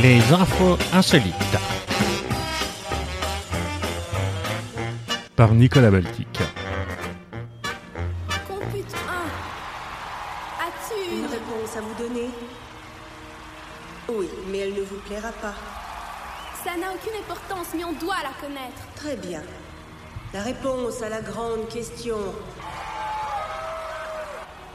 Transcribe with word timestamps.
Les 0.00 0.20
infos 0.32 0.78
insolites. 0.92 1.34
Par 5.34 5.52
Nicolas 5.54 5.90
Baltic. 5.90 6.38
Compute 8.46 8.94
1. 8.94 10.66
As-tu 10.66 11.16
Une 11.16 11.26
réponse 11.26 11.76
à 11.76 11.80
vous 11.80 11.94
donner 12.00 12.28
Oui, 14.08 14.28
mais 14.52 14.58
elle 14.58 14.74
ne 14.74 14.82
vous 14.82 14.98
plaira 15.04 15.32
pas. 15.32 15.54
Ça 16.62 16.76
n'a 16.76 16.92
aucune 16.92 17.20
importance, 17.20 17.66
mais 17.74 17.82
on 17.82 17.94
doit 17.94 18.22
la 18.22 18.46
connaître. 18.46 18.80
Très 18.94 19.16
bien. 19.16 19.42
La 20.32 20.42
réponse 20.42 21.02
à 21.02 21.08
la 21.08 21.22
grande 21.22 21.66
question 21.68 22.18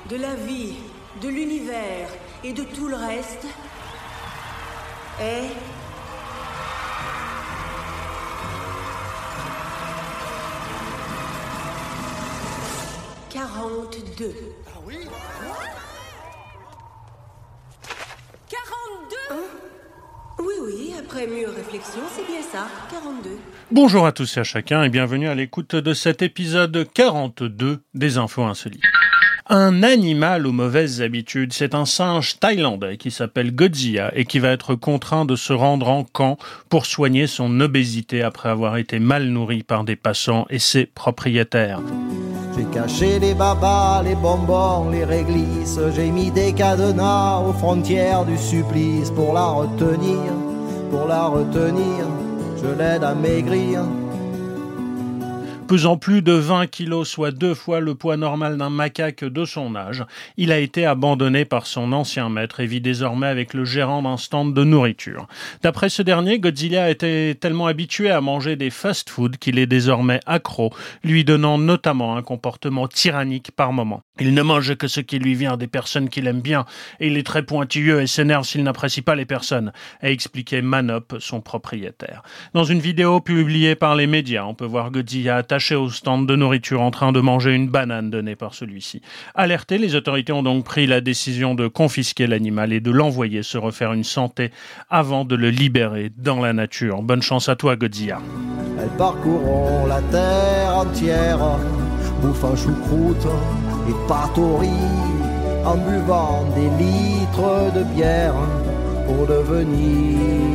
de 0.10 0.18
la 0.18 0.36
vie, 0.36 0.76
de 1.22 1.30
l'univers 1.30 2.10
et 2.44 2.52
de 2.52 2.64
tout 2.64 2.90
le 2.90 2.98
reste 2.98 3.48
est... 5.20 5.50
Quarante-deux. 13.30 14.36
42 18.50 19.46
Oui, 20.40 20.54
oui, 20.62 20.94
après 21.00 21.28
mûre 21.28 21.50
réflexion, 21.56 22.02
c'est 22.16 22.26
bien 22.26 22.42
ça, 22.42 22.68
42. 22.92 23.30
Bonjour 23.72 24.06
à 24.06 24.12
tous 24.12 24.38
et 24.38 24.42
à 24.42 24.44
chacun 24.44 24.84
et 24.84 24.90
bienvenue 24.90 25.28
à 25.28 25.36
l'écoute 25.36 25.76
de 25.76 25.94
cet 25.94 26.22
épisode 26.22 26.88
42 26.94 27.84
des 27.94 28.18
infos 28.18 28.44
insolites. 28.44 28.84
Un 29.50 29.84
animal 29.84 30.48
aux 30.48 30.54
mauvaises 30.54 31.02
habitudes, 31.02 31.52
c'est 31.52 31.76
un 31.76 31.86
singe 31.86 32.40
thaïlandais 32.40 32.96
qui 32.96 33.12
s'appelle 33.12 33.54
Godzilla 33.54 34.10
et 34.16 34.24
qui 34.24 34.40
va 34.40 34.50
être 34.50 34.74
contraint 34.76 35.26
de 35.26 35.36
se 35.36 35.52
rendre 35.52 35.90
en 35.90 36.06
camp 36.06 36.38
pour 36.70 36.86
soigner 36.86 37.28
son 37.28 37.60
obésité 37.60 38.24
après 38.24 38.48
avoir 38.48 38.78
été 38.78 39.00
mal 39.00 39.26
nourri 39.26 39.62
par 39.64 39.84
des 39.84 39.98
passants 39.98 40.46
et 40.50 40.60
ses 40.60 40.86
propriétaires. 40.86 41.82
J'ai 42.56 42.64
caché 42.66 43.20
les 43.20 43.34
babas, 43.34 44.02
les 44.04 44.16
bonbons, 44.16 44.90
les 44.90 45.04
réglisses. 45.04 45.80
J'ai 45.94 46.10
mis 46.10 46.32
des 46.32 46.54
cadenas 46.54 47.40
aux 47.40 47.54
frontières 47.54 48.24
du 48.24 48.38
supplice 48.38 49.12
pour 49.12 49.34
la 49.34 49.48
retenir, 49.48 50.32
pour 50.90 51.06
la 51.06 51.26
retenir. 51.26 52.08
Je 52.62 52.70
l'aide 52.70 53.04
à 53.04 53.14
maigrir. 53.14 53.82
Pesant 55.74 55.98
plus 55.98 56.22
de 56.22 56.34
20 56.34 56.68
kilos, 56.68 57.10
soit 57.10 57.32
deux 57.32 57.56
fois 57.56 57.80
le 57.80 57.96
poids 57.96 58.16
normal 58.16 58.58
d'un 58.58 58.70
macaque 58.70 59.24
de 59.24 59.44
son 59.44 59.76
âge, 59.76 60.06
il 60.38 60.52
a 60.52 60.60
été 60.60 60.86
abandonné 60.86 61.46
par 61.46 61.66
son 61.66 61.94
ancien 61.94 62.30
maître 62.30 62.60
et 62.60 62.68
vit 62.68 62.80
désormais 62.80 63.26
avec 63.26 63.56
le 63.56 63.66
gérant 63.66 64.04
d'un 64.04 64.18
stand 64.18 64.54
de 64.54 64.64
nourriture. 64.64 65.26
D'après 65.64 65.90
ce 65.90 66.04
dernier, 66.04 66.38
Godzilla 66.38 66.92
était 66.92 67.34
tellement 67.34 67.66
habitué 67.66 68.12
à 68.12 68.22
manger 68.22 68.56
des 68.56 68.70
fast-foods 68.70 69.38
qu'il 69.40 69.58
est 69.58 69.66
désormais 69.66 70.20
accro, 70.28 70.72
lui 71.04 71.24
donnant 71.24 71.58
notamment 71.58 72.18
un 72.18 72.22
comportement 72.22 72.88
tyrannique 72.88 73.50
par 73.50 73.74
moment. 73.74 74.04
Il 74.20 74.36
ne 74.36 74.44
mange 74.44 74.76
que 74.76 74.88
ce 74.88 75.00
qui 75.00 75.18
lui 75.18 75.34
vient 75.34 75.58
des 75.58 75.66
personnes 75.66 76.08
qu'il 76.08 76.28
aime 76.28 76.42
bien 76.42 76.66
et 77.00 77.08
il 77.08 77.18
est 77.18 77.26
très 77.26 77.42
pointilleux 77.42 78.00
et 78.00 78.06
s'énerve 78.06 78.46
s'il 78.46 78.62
n'apprécie 78.62 79.02
pas 79.02 79.16
les 79.16 79.26
personnes, 79.26 79.74
a 80.04 80.12
expliqué 80.12 80.62
Manop, 80.62 81.16
son 81.18 81.42
propriétaire. 81.42 82.22
Dans 82.54 82.64
une 82.64 82.80
vidéo 82.80 83.22
publiée 83.22 83.74
par 83.74 83.96
les 83.96 84.06
médias, 84.06 84.44
on 84.46 84.54
peut 84.54 84.66
voir 84.66 84.92
Godzilla 84.92 85.38
attaché 85.38 85.63
au 85.72 85.90
stand 85.90 86.28
de 86.28 86.36
nourriture 86.36 86.82
en 86.82 86.92
train 86.92 87.12
de 87.12 87.22
manger 87.22 87.54
une 87.54 87.70
banane 87.70 88.10
donnée 88.10 88.36
par 88.36 88.54
celui-ci. 88.54 89.02
Alertés, 89.36 89.78
les 89.78 89.96
autorités 89.96 90.34
ont 90.34 90.44
donc 90.44 90.66
pris 90.66 90.86
la 90.86 91.00
décision 91.00 91.56
de 91.56 91.68
confisquer 91.68 92.28
l'animal 92.28 92.74
et 92.74 92.82
de 92.82 92.92
l'envoyer 92.92 93.42
se 93.44 93.58
refaire 93.58 93.94
une 93.94 94.04
santé 94.04 94.52
avant 94.90 95.24
de 95.24 95.36
le 95.36 95.50
libérer 95.50 96.12
dans 96.18 96.42
la 96.42 96.52
nature. 96.52 97.02
Bonne 97.02 97.22
chance 97.22 97.48
à 97.48 97.56
toi, 97.56 97.76
Godzilla. 97.78 98.20
Elles 98.80 98.98
parcourront 98.98 99.86
la 99.86 100.02
terre 100.02 100.76
entière, 100.76 101.40
bouffant 102.22 102.56
choucroute 102.56 103.28
et 103.90 105.66
en 105.66 105.78
buvant 105.78 106.44
des 106.56 106.84
litres 106.84 107.72
de 107.74 107.84
bière 107.96 108.36
pour 109.08 109.26
devenir. 109.28 110.54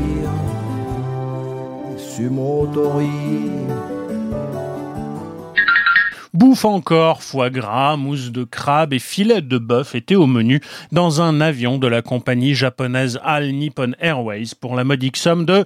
Bouffe 6.38 6.66
encore, 6.66 7.24
foie 7.24 7.50
gras, 7.50 7.96
mousse 7.96 8.30
de 8.30 8.44
crabe 8.44 8.92
et 8.92 9.00
filet 9.00 9.40
de 9.40 9.58
bœuf 9.58 9.96
étaient 9.96 10.14
au 10.14 10.28
menu 10.28 10.60
dans 10.92 11.20
un 11.20 11.40
avion 11.40 11.78
de 11.78 11.88
la 11.88 12.00
compagnie 12.00 12.54
japonaise 12.54 13.18
All 13.24 13.50
Nippon 13.50 13.90
Airways 13.98 14.50
pour 14.60 14.76
la 14.76 14.84
modique 14.84 15.16
somme 15.16 15.44
de 15.44 15.64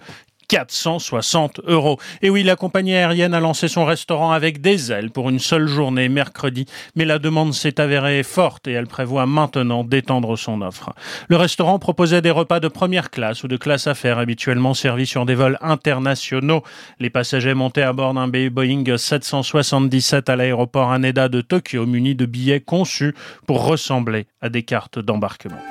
460 0.52 1.62
euros. 1.64 1.98
Et 2.20 2.28
oui, 2.28 2.42
la 2.42 2.56
compagnie 2.56 2.94
aérienne 2.94 3.32
a 3.32 3.40
lancé 3.40 3.68
son 3.68 3.86
restaurant 3.86 4.32
avec 4.32 4.60
des 4.60 4.92
ailes 4.92 5.10
pour 5.10 5.30
une 5.30 5.38
seule 5.38 5.66
journée 5.66 6.10
mercredi, 6.10 6.66
mais 6.94 7.06
la 7.06 7.18
demande 7.18 7.54
s'est 7.54 7.80
avérée 7.80 8.22
forte 8.22 8.68
et 8.68 8.72
elle 8.72 8.86
prévoit 8.86 9.24
maintenant 9.24 9.82
d'étendre 9.82 10.36
son 10.36 10.60
offre. 10.60 10.92
Le 11.30 11.36
restaurant 11.36 11.78
proposait 11.78 12.20
des 12.20 12.30
repas 12.30 12.60
de 12.60 12.68
première 12.68 13.10
classe 13.10 13.44
ou 13.44 13.48
de 13.48 13.56
classe 13.56 13.86
affaires 13.86 14.18
habituellement 14.18 14.74
servis 14.74 15.06
sur 15.06 15.24
des 15.24 15.34
vols 15.34 15.56
internationaux. 15.62 16.62
Les 17.00 17.08
passagers 17.08 17.54
montaient 17.54 17.80
à 17.80 17.94
bord 17.94 18.12
d'un 18.12 18.28
Boeing 18.28 18.84
777 18.94 20.28
à 20.28 20.36
l'aéroport 20.36 20.92
Haneda 20.92 21.30
de 21.30 21.40
Tokyo 21.40 21.86
munis 21.86 22.14
de 22.14 22.26
billets 22.26 22.60
conçus 22.60 23.14
pour 23.46 23.64
ressembler 23.64 24.26
à 24.42 24.50
des 24.50 24.64
cartes 24.64 24.98
d'embarquement. 24.98 25.62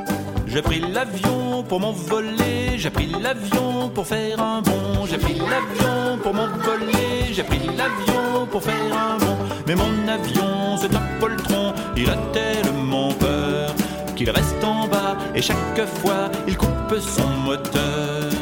J'ai 0.48 0.64
pris 0.64 0.80
l'avion 0.80 1.64
pour 1.64 1.80
m'envoler, 1.80 2.61
j'ai 2.82 2.90
pris 2.90 3.12
l'avion 3.22 3.90
pour 3.90 4.08
faire 4.08 4.42
un 4.42 4.60
bond, 4.62 5.06
j'ai 5.08 5.20
pris 5.20 5.36
l'avion 5.36 6.18
pour 6.24 6.34
m'envoler, 6.34 7.32
j'ai 7.32 7.44
pris 7.44 7.60
l'avion 7.60 8.48
pour 8.50 8.64
faire 8.64 8.74
un 8.92 9.20
bond. 9.20 9.38
Mais 9.68 9.76
mon 9.76 10.08
avion, 10.08 10.78
c'est 10.78 10.94
un 10.96 11.20
poltron, 11.20 11.74
il 11.96 12.10
a 12.10 12.18
tellement 12.34 13.14
peur 13.14 13.76
qu'il 14.16 14.32
reste 14.32 14.64
en 14.64 14.88
bas 14.88 15.16
et 15.36 15.44
chaque 15.44 15.86
fois 16.02 16.32
il 16.48 16.58
coupe 16.58 16.96
son 17.00 17.28
moteur. 17.46 18.41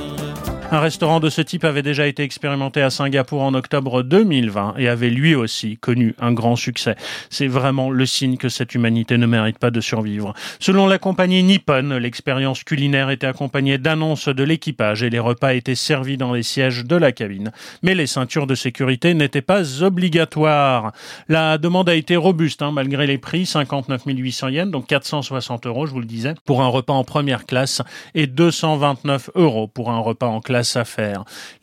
Un 0.72 0.82
restaurant 0.82 1.20
de 1.20 1.32
ce 1.32 1.42
type 1.42 1.64
avait 1.64 1.82
déjà 1.82 2.06
été 2.06 2.22
expérimenté 2.22 2.84
à 2.84 2.92
Singapour 2.92 3.42
en 3.42 3.56
octobre 3.56 4.04
2020 4.04 4.76
et 4.78 4.88
avait 4.88 5.10
lui 5.10 5.34
aussi 5.34 5.78
connu 5.78 6.14
un 6.20 6.32
grand 6.32 6.56
succès. 6.56 6.96
C'est 7.32 7.48
vraiment 7.48 7.90
le 7.90 8.06
signe 8.06 8.38
que 8.38 8.50
cette 8.50 8.76
humanité 8.76 9.18
ne 9.18 9.26
mérite 9.26 9.58
pas 9.58 9.72
de 9.72 9.82
survivre. 9.82 10.36
Selon 10.60 10.86
la 10.86 11.00
compagnie 11.00 11.42
Nippon, 11.42 11.98
l'expérience 12.00 12.64
culinaire 12.64 13.10
était 13.10 13.26
accompagnée 13.26 13.80
d'annonces 13.80 14.28
de 14.28 14.44
l'équipage 14.44 15.02
et 15.02 15.10
les 15.10 15.18
repas 15.18 15.56
étaient 15.56 15.74
servis 15.74 16.18
dans 16.18 16.34
les 16.34 16.44
sièges 16.44 16.86
de 16.86 16.96
la 16.96 17.14
cabine. 17.14 17.52
Mais 17.82 17.96
les 17.96 18.06
ceintures 18.06 18.46
de 18.46 18.54
sécurité 18.54 19.16
n'étaient 19.16 19.42
pas 19.42 19.82
obligatoires. 19.82 20.92
La 21.30 21.58
demande 21.58 21.90
a 21.90 21.96
été 21.96 22.16
robuste, 22.16 22.62
hein, 22.62 22.72
malgré 22.72 23.08
les 23.08 23.18
prix, 23.18 23.48
59 23.48 24.04
800 24.06 24.50
yens, 24.50 24.70
donc 24.70 24.86
460 24.86 25.66
euros, 25.66 25.88
je 25.88 25.94
vous 25.94 26.00
le 26.00 26.06
disais, 26.06 26.36
pour 26.46 26.62
un 26.62 26.68
repas 26.68 26.94
en 26.94 27.04
première 27.04 27.48
classe 27.48 27.82
et 28.14 28.28
229 28.28 29.32
euros 29.34 29.68
pour 29.68 29.90
un 29.90 30.00
repas 30.00 30.28
en 30.28 30.42
classe 30.42 30.59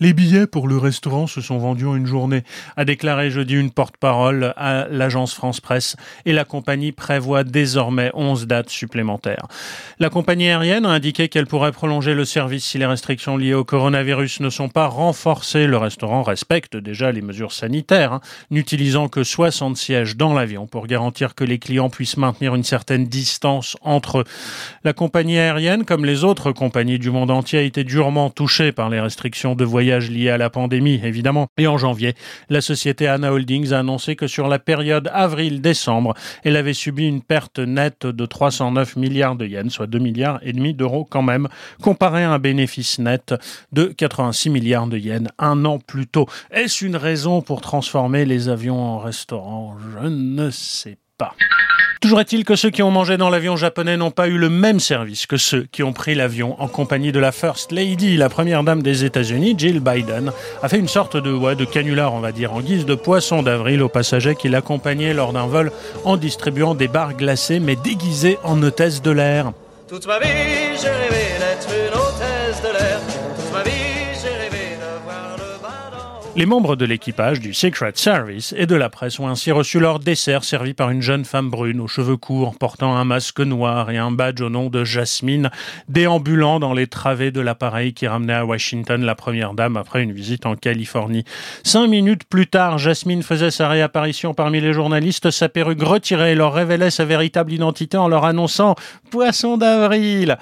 Les 0.00 0.12
billets 0.12 0.46
pour 0.46 0.68
le 0.68 0.78
restaurant 0.78 1.26
se 1.26 1.40
sont 1.40 1.58
vendus 1.58 1.86
en 1.86 1.96
une 1.96 2.06
journée, 2.06 2.42
a 2.76 2.84
déclaré 2.84 3.30
jeudi 3.30 3.54
une 3.54 3.70
porte-parole 3.70 4.52
à 4.56 4.86
l'agence 4.90 5.34
France 5.34 5.60
Presse 5.60 5.96
et 6.24 6.32
la 6.32 6.44
compagnie 6.44 6.92
prévoit 6.92 7.44
désormais 7.44 8.10
11 8.14 8.46
dates 8.46 8.70
supplémentaires. 8.70 9.46
La 9.98 10.10
compagnie 10.10 10.48
aérienne 10.48 10.86
a 10.86 10.90
indiqué 10.90 11.28
qu'elle 11.28 11.46
pourrait 11.46 11.72
prolonger 11.72 12.14
le 12.14 12.24
service 12.24 12.64
si 12.64 12.78
les 12.78 12.86
restrictions 12.86 13.36
liées 13.36 13.54
au 13.54 13.64
coronavirus 13.64 14.40
ne 14.40 14.50
sont 14.50 14.68
pas 14.68 14.86
renforcées. 14.86 15.66
Le 15.66 15.76
restaurant 15.76 16.22
respecte 16.22 16.76
déjà 16.76 17.12
les 17.12 17.22
mesures 17.22 17.52
sanitaires, 17.52 18.14
hein, 18.14 18.20
n'utilisant 18.50 19.08
que 19.08 19.24
60 19.24 19.76
sièges 19.76 20.16
dans 20.16 20.34
l'avion 20.34 20.66
pour 20.66 20.86
garantir 20.86 21.34
que 21.34 21.44
les 21.44 21.58
clients 21.58 21.90
puissent 21.90 22.16
maintenir 22.16 22.54
une 22.54 22.64
certaine 22.64 23.06
distance 23.06 23.76
entre 23.82 24.20
eux. 24.20 24.24
La 24.84 24.92
compagnie 24.92 25.38
aérienne, 25.38 25.84
comme 25.84 26.04
les 26.04 26.24
autres 26.24 26.52
compagnies 26.52 26.98
du 26.98 27.10
monde 27.10 27.30
entier, 27.30 27.58
a 27.58 27.62
été 27.62 27.84
durement 27.84 28.30
touchée 28.30 28.72
par 28.72 28.85
les 28.88 29.00
restrictions 29.00 29.54
de 29.54 29.64
voyage 29.64 30.10
liées 30.10 30.30
à 30.30 30.38
la 30.38 30.50
pandémie, 30.50 31.00
évidemment. 31.02 31.46
Et 31.56 31.66
en 31.66 31.78
janvier, 31.78 32.14
la 32.48 32.60
société 32.60 33.06
Anna 33.06 33.32
Holdings 33.32 33.72
a 33.72 33.80
annoncé 33.80 34.16
que 34.16 34.26
sur 34.26 34.48
la 34.48 34.58
période 34.58 35.10
avril-décembre, 35.12 36.14
elle 36.44 36.56
avait 36.56 36.74
subi 36.74 37.06
une 37.06 37.22
perte 37.22 37.58
nette 37.58 38.06
de 38.06 38.26
309 38.26 38.96
milliards 38.96 39.36
de 39.36 39.46
yens, 39.46 39.72
soit 39.72 39.86
2 39.86 39.98
milliards 39.98 40.40
et 40.42 40.52
demi 40.52 40.74
d'euros 40.74 41.06
quand 41.08 41.22
même, 41.22 41.48
comparé 41.82 42.24
à 42.24 42.32
un 42.32 42.38
bénéfice 42.38 42.98
net 42.98 43.34
de 43.72 43.86
86 43.86 44.50
milliards 44.50 44.86
de 44.86 44.98
yens 44.98 45.28
un 45.38 45.64
an 45.64 45.78
plus 45.78 46.06
tôt. 46.06 46.26
Est-ce 46.50 46.84
une 46.84 46.96
raison 46.96 47.42
pour 47.42 47.60
transformer 47.60 48.24
les 48.24 48.48
avions 48.48 48.80
en 48.80 48.98
restaurants? 48.98 49.76
Je 49.78 50.08
ne 50.08 50.50
sais 50.50 50.96
pas. 50.96 51.05
Toujours 52.00 52.20
est-il 52.20 52.44
que 52.44 52.56
ceux 52.56 52.70
qui 52.70 52.82
ont 52.82 52.90
mangé 52.90 53.16
dans 53.16 53.30
l'avion 53.30 53.56
japonais 53.56 53.96
n'ont 53.96 54.10
pas 54.10 54.28
eu 54.28 54.36
le 54.36 54.50
même 54.50 54.80
service 54.80 55.26
que 55.26 55.38
ceux 55.38 55.66
qui 55.72 55.82
ont 55.82 55.94
pris 55.94 56.14
l'avion 56.14 56.54
en 56.60 56.68
compagnie 56.68 57.10
de 57.10 57.18
la 57.18 57.32
First 57.32 57.72
Lady, 57.72 58.16
la 58.16 58.28
première 58.28 58.62
dame 58.62 58.82
des 58.82 59.04
États-Unis, 59.04 59.54
Jill 59.56 59.80
Biden, 59.80 60.30
a 60.62 60.68
fait 60.68 60.78
une 60.78 60.88
sorte 60.88 61.16
de, 61.16 61.32
ouais, 61.32 61.56
de 61.56 61.64
canular, 61.64 62.12
on 62.12 62.20
va 62.20 62.32
dire, 62.32 62.52
en 62.52 62.60
guise 62.60 62.84
de 62.84 62.94
poisson 62.94 63.42
d'avril 63.42 63.82
aux 63.82 63.88
passagers 63.88 64.36
qui 64.36 64.48
l'accompagnaient 64.48 65.14
lors 65.14 65.32
d'un 65.32 65.46
vol 65.46 65.72
en 66.04 66.16
distribuant 66.16 66.74
des 66.74 66.88
barres 66.88 67.14
glacées 67.14 67.60
mais 67.60 67.76
déguisées 67.76 68.38
en 68.44 68.62
hôtesse 68.62 69.00
de 69.00 69.10
l'air. 69.10 69.52
Les 76.36 76.44
membres 76.44 76.76
de 76.76 76.84
l'équipage 76.84 77.40
du 77.40 77.54
Secret 77.54 77.92
Service 77.94 78.54
et 78.58 78.66
de 78.66 78.74
la 78.74 78.90
presse 78.90 79.18
ont 79.18 79.26
ainsi 79.26 79.52
reçu 79.52 79.80
leur 79.80 80.00
dessert 80.00 80.44
servi 80.44 80.74
par 80.74 80.90
une 80.90 81.00
jeune 81.00 81.24
femme 81.24 81.48
brune 81.48 81.80
aux 81.80 81.88
cheveux 81.88 82.18
courts 82.18 82.56
portant 82.58 82.94
un 82.94 83.04
masque 83.04 83.40
noir 83.40 83.90
et 83.90 83.96
un 83.96 84.10
badge 84.10 84.42
au 84.42 84.50
nom 84.50 84.68
de 84.68 84.84
Jasmine, 84.84 85.50
déambulant 85.88 86.60
dans 86.60 86.74
les 86.74 86.88
travées 86.88 87.30
de 87.30 87.40
l'appareil 87.40 87.94
qui 87.94 88.06
ramenait 88.06 88.34
à 88.34 88.44
Washington 88.44 89.02
la 89.02 89.14
première 89.14 89.54
dame 89.54 89.78
après 89.78 90.02
une 90.02 90.12
visite 90.12 90.44
en 90.44 90.56
Californie. 90.56 91.24
Cinq 91.64 91.86
minutes 91.86 92.24
plus 92.28 92.46
tard, 92.46 92.76
Jasmine 92.76 93.22
faisait 93.22 93.50
sa 93.50 93.70
réapparition 93.70 94.34
parmi 94.34 94.60
les 94.60 94.74
journalistes, 94.74 95.30
sa 95.30 95.48
perruque 95.48 95.82
retirée 95.82 96.34
leur 96.34 96.52
révélait 96.52 96.90
sa 96.90 97.06
véritable 97.06 97.54
identité 97.54 97.96
en 97.96 98.08
leur 98.08 98.26
annonçant 98.26 98.74
Poisson 99.10 99.56
d'avril. 99.56 100.36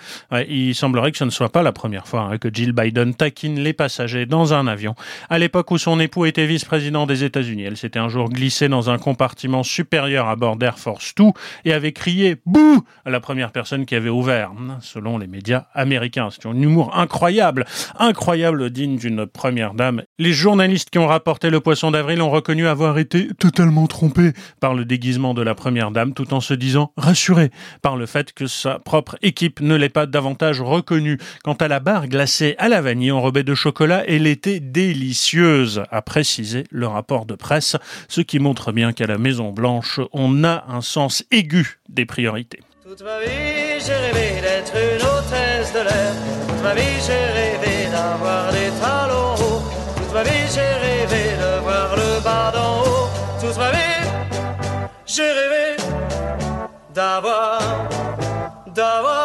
il 0.48 0.74
semblerait 0.74 1.12
que 1.12 1.18
ce 1.18 1.24
ne 1.24 1.30
soit 1.30 1.52
pas 1.52 1.62
la 1.62 1.70
première 1.70 2.08
fois 2.08 2.22
hein, 2.22 2.38
que 2.38 2.48
Jill 2.52 2.72
Biden 2.72 3.14
taquine 3.14 3.60
les 3.60 3.74
passagers 3.74 4.26
dans 4.26 4.54
un 4.54 4.66
avion. 4.66 4.96
À 5.30 5.38
l'époque 5.38 5.70
où 5.70 5.78
son 5.84 6.00
époux 6.00 6.24
était 6.24 6.46
vice-président 6.46 7.04
des 7.04 7.24
États-Unis. 7.24 7.64
Elle 7.64 7.76
s'était 7.76 7.98
un 7.98 8.08
jour 8.08 8.30
glissée 8.30 8.70
dans 8.70 8.88
un 8.88 8.96
compartiment 8.96 9.62
supérieur 9.62 10.28
à 10.28 10.34
bord 10.34 10.56
d'Air 10.56 10.78
Force 10.78 11.14
2 11.14 11.24
et 11.66 11.74
avait 11.74 11.92
crié 11.92 12.36
bouh 12.46 12.82
à 13.04 13.10
la 13.10 13.20
première 13.20 13.52
personne 13.52 13.84
qui 13.84 13.94
avait 13.94 14.08
ouvert, 14.08 14.52
selon 14.80 15.18
les 15.18 15.26
médias 15.26 15.66
américains. 15.74 16.30
C'est 16.30 16.48
un 16.48 16.58
humour 16.58 16.96
incroyable, 16.96 17.66
incroyable 17.98 18.70
digne 18.70 18.96
d'une 18.96 19.26
première 19.26 19.74
dame. 19.74 20.04
Les 20.18 20.32
journalistes 20.32 20.88
qui 20.88 20.98
ont 20.98 21.06
rapporté 21.06 21.50
le 21.50 21.60
poisson 21.60 21.90
d'avril 21.90 22.22
ont 22.22 22.30
reconnu 22.30 22.66
avoir 22.66 22.96
été 22.96 23.28
totalement 23.38 23.86
trompés 23.86 24.32
par 24.60 24.72
le 24.72 24.86
déguisement 24.86 25.34
de 25.34 25.42
la 25.42 25.54
première 25.54 25.90
dame 25.90 26.14
tout 26.14 26.32
en 26.32 26.40
se 26.40 26.54
disant 26.54 26.92
rassurés 26.96 27.50
par 27.82 27.98
le 27.98 28.06
fait 28.06 28.32
que 28.32 28.46
sa 28.46 28.78
propre 28.78 29.18
équipe 29.20 29.60
ne 29.60 29.74
l'ait 29.74 29.90
pas 29.90 30.06
davantage 30.06 30.62
reconnue. 30.62 31.18
Quant 31.42 31.52
à 31.52 31.68
la 31.68 31.80
barre 31.80 32.08
glacée 32.08 32.54
à 32.56 32.70
la 32.70 32.80
vanille 32.80 33.12
enrobée 33.12 33.42
de 33.42 33.54
chocolat, 33.54 34.02
elle 34.08 34.26
était 34.26 34.60
délicieuse 34.60 35.73
a 35.90 36.02
précisé 36.02 36.64
le 36.70 36.86
rapport 36.86 37.26
de 37.26 37.34
presse, 37.34 37.76
ce 38.08 38.20
qui 38.20 38.38
montre 38.38 38.72
bien 38.72 38.92
qu'à 38.92 39.06
la 39.06 39.18
Maison 39.18 39.50
Blanche, 39.50 40.00
on 40.12 40.44
a 40.44 40.64
un 40.68 40.80
sens 40.80 41.24
aigu 41.30 41.80
des 41.88 42.06
priorités. 42.06 42.60
Toute 42.82 43.02
ma 43.02 43.18
vie, 43.20 43.80
j'ai 43.84 43.94
rêvé 43.94 44.40
d'être 44.42 44.74
une 44.76 45.02
hôtesse 45.02 45.72
de 45.72 45.80
l'air. 45.80 46.12
Toute 46.48 46.62
ma 46.62 46.74
vie, 46.74 47.00
j'ai 47.06 47.24
rêvé 47.40 47.90
d'avoir 47.90 48.52
des 48.52 48.70
talons 48.80 49.34
hauts. 49.34 49.62
Toute 49.96 50.12
ma 50.12 50.22
vie, 50.22 50.46
j'ai 50.54 50.60
rêvé 50.60 51.36
de 51.36 51.60
voir 51.62 51.96
le 51.96 52.22
bas 52.22 52.52
d'en 52.52 52.80
haut. 52.82 53.08
Toute 53.40 53.56
ma 53.56 53.70
vie, 53.70 54.04
j'ai 55.06 55.22
rêvé 55.22 55.76
d'avoir, 56.94 57.58
d'avoir 58.74 59.23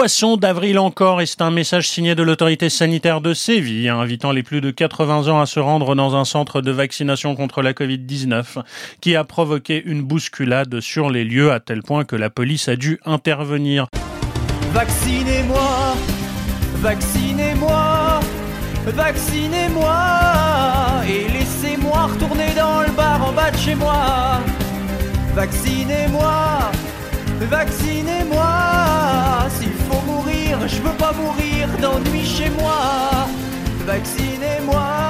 Poisson 0.00 0.38
d'avril 0.38 0.78
encore, 0.78 1.20
et 1.20 1.26
c'est 1.26 1.42
un 1.42 1.50
message 1.50 1.86
signé 1.86 2.14
de 2.14 2.22
l'autorité 2.22 2.70
sanitaire 2.70 3.20
de 3.20 3.34
Séville, 3.34 3.90
invitant 3.90 4.32
les 4.32 4.42
plus 4.42 4.62
de 4.62 4.70
80 4.70 5.28
ans 5.28 5.42
à 5.42 5.44
se 5.44 5.60
rendre 5.60 5.94
dans 5.94 6.16
un 6.16 6.24
centre 6.24 6.62
de 6.62 6.70
vaccination 6.70 7.36
contre 7.36 7.60
la 7.60 7.74
Covid-19, 7.74 8.62
qui 9.02 9.14
a 9.14 9.24
provoqué 9.24 9.82
une 9.84 10.00
bousculade 10.00 10.80
sur 10.80 11.10
les 11.10 11.24
lieux 11.24 11.52
à 11.52 11.60
tel 11.60 11.82
point 11.82 12.04
que 12.04 12.16
la 12.16 12.30
police 12.30 12.66
a 12.68 12.76
dû 12.76 12.98
intervenir. 13.04 13.88
Vaccinez-moi, 14.72 15.94
vaccinez-moi, 16.76 18.20
vaccinez-moi, 18.86 19.94
et 21.10 21.30
laissez-moi 21.30 22.06
retourner 22.06 22.54
dans 22.56 22.80
le 22.80 22.92
bar 22.92 23.22
en 23.22 23.32
bas 23.34 23.50
de 23.50 23.58
chez 23.58 23.74
moi. 23.74 24.40
Vaccinez-moi, 25.34 26.70
vaccinez-moi 27.50 28.70
je 30.66 30.82
veux 30.82 30.96
pas 30.96 31.12
mourir 31.12 31.68
d'ennui 31.80 32.24
chez 32.24 32.50
moi. 32.50 33.26
Vaccinez-moi. 33.86 35.09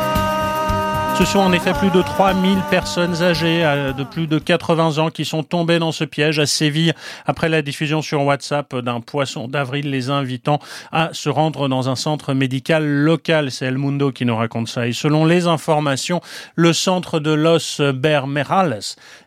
Ce 1.21 1.27
sont 1.27 1.41
en 1.41 1.53
effet 1.53 1.75
plus 1.75 1.91
de 1.91 2.01
3000 2.01 2.57
personnes 2.71 3.23
âgées 3.23 3.63
euh, 3.63 3.93
de 3.93 4.05
plus 4.05 4.27
de 4.27 4.39
80 4.39 4.97
ans 4.97 5.11
qui 5.11 5.27
sont 5.27 5.43
tombées 5.43 5.79
dans 5.79 5.93
ce 5.93 6.05
piège 6.05 6.39
à 6.39 6.47
Séville 6.47 6.95
après 7.27 7.51
la 7.51 7.61
diffusion 7.61 8.01
sur 8.01 8.25
WhatsApp 8.25 8.75
d'un 8.77 9.03
poisson 9.03 9.47
d'avril 9.47 9.91
les 9.91 10.09
invitant 10.09 10.61
à 10.93 11.11
se 11.13 11.29
rendre 11.29 11.69
dans 11.69 11.91
un 11.91 11.95
centre 11.95 12.33
médical 12.33 12.87
local. 12.87 13.51
C'est 13.51 13.67
El 13.67 13.77
Mundo 13.77 14.13
qui 14.13 14.25
nous 14.25 14.35
raconte 14.35 14.69
ça. 14.69 14.87
Et 14.87 14.95
selon 14.95 15.27
les 15.27 15.47
informations, 15.47 16.23
le 16.55 16.73
centre 16.73 17.21
de 17.21 17.33
Los 17.33 17.83
Bermerales 17.93 18.81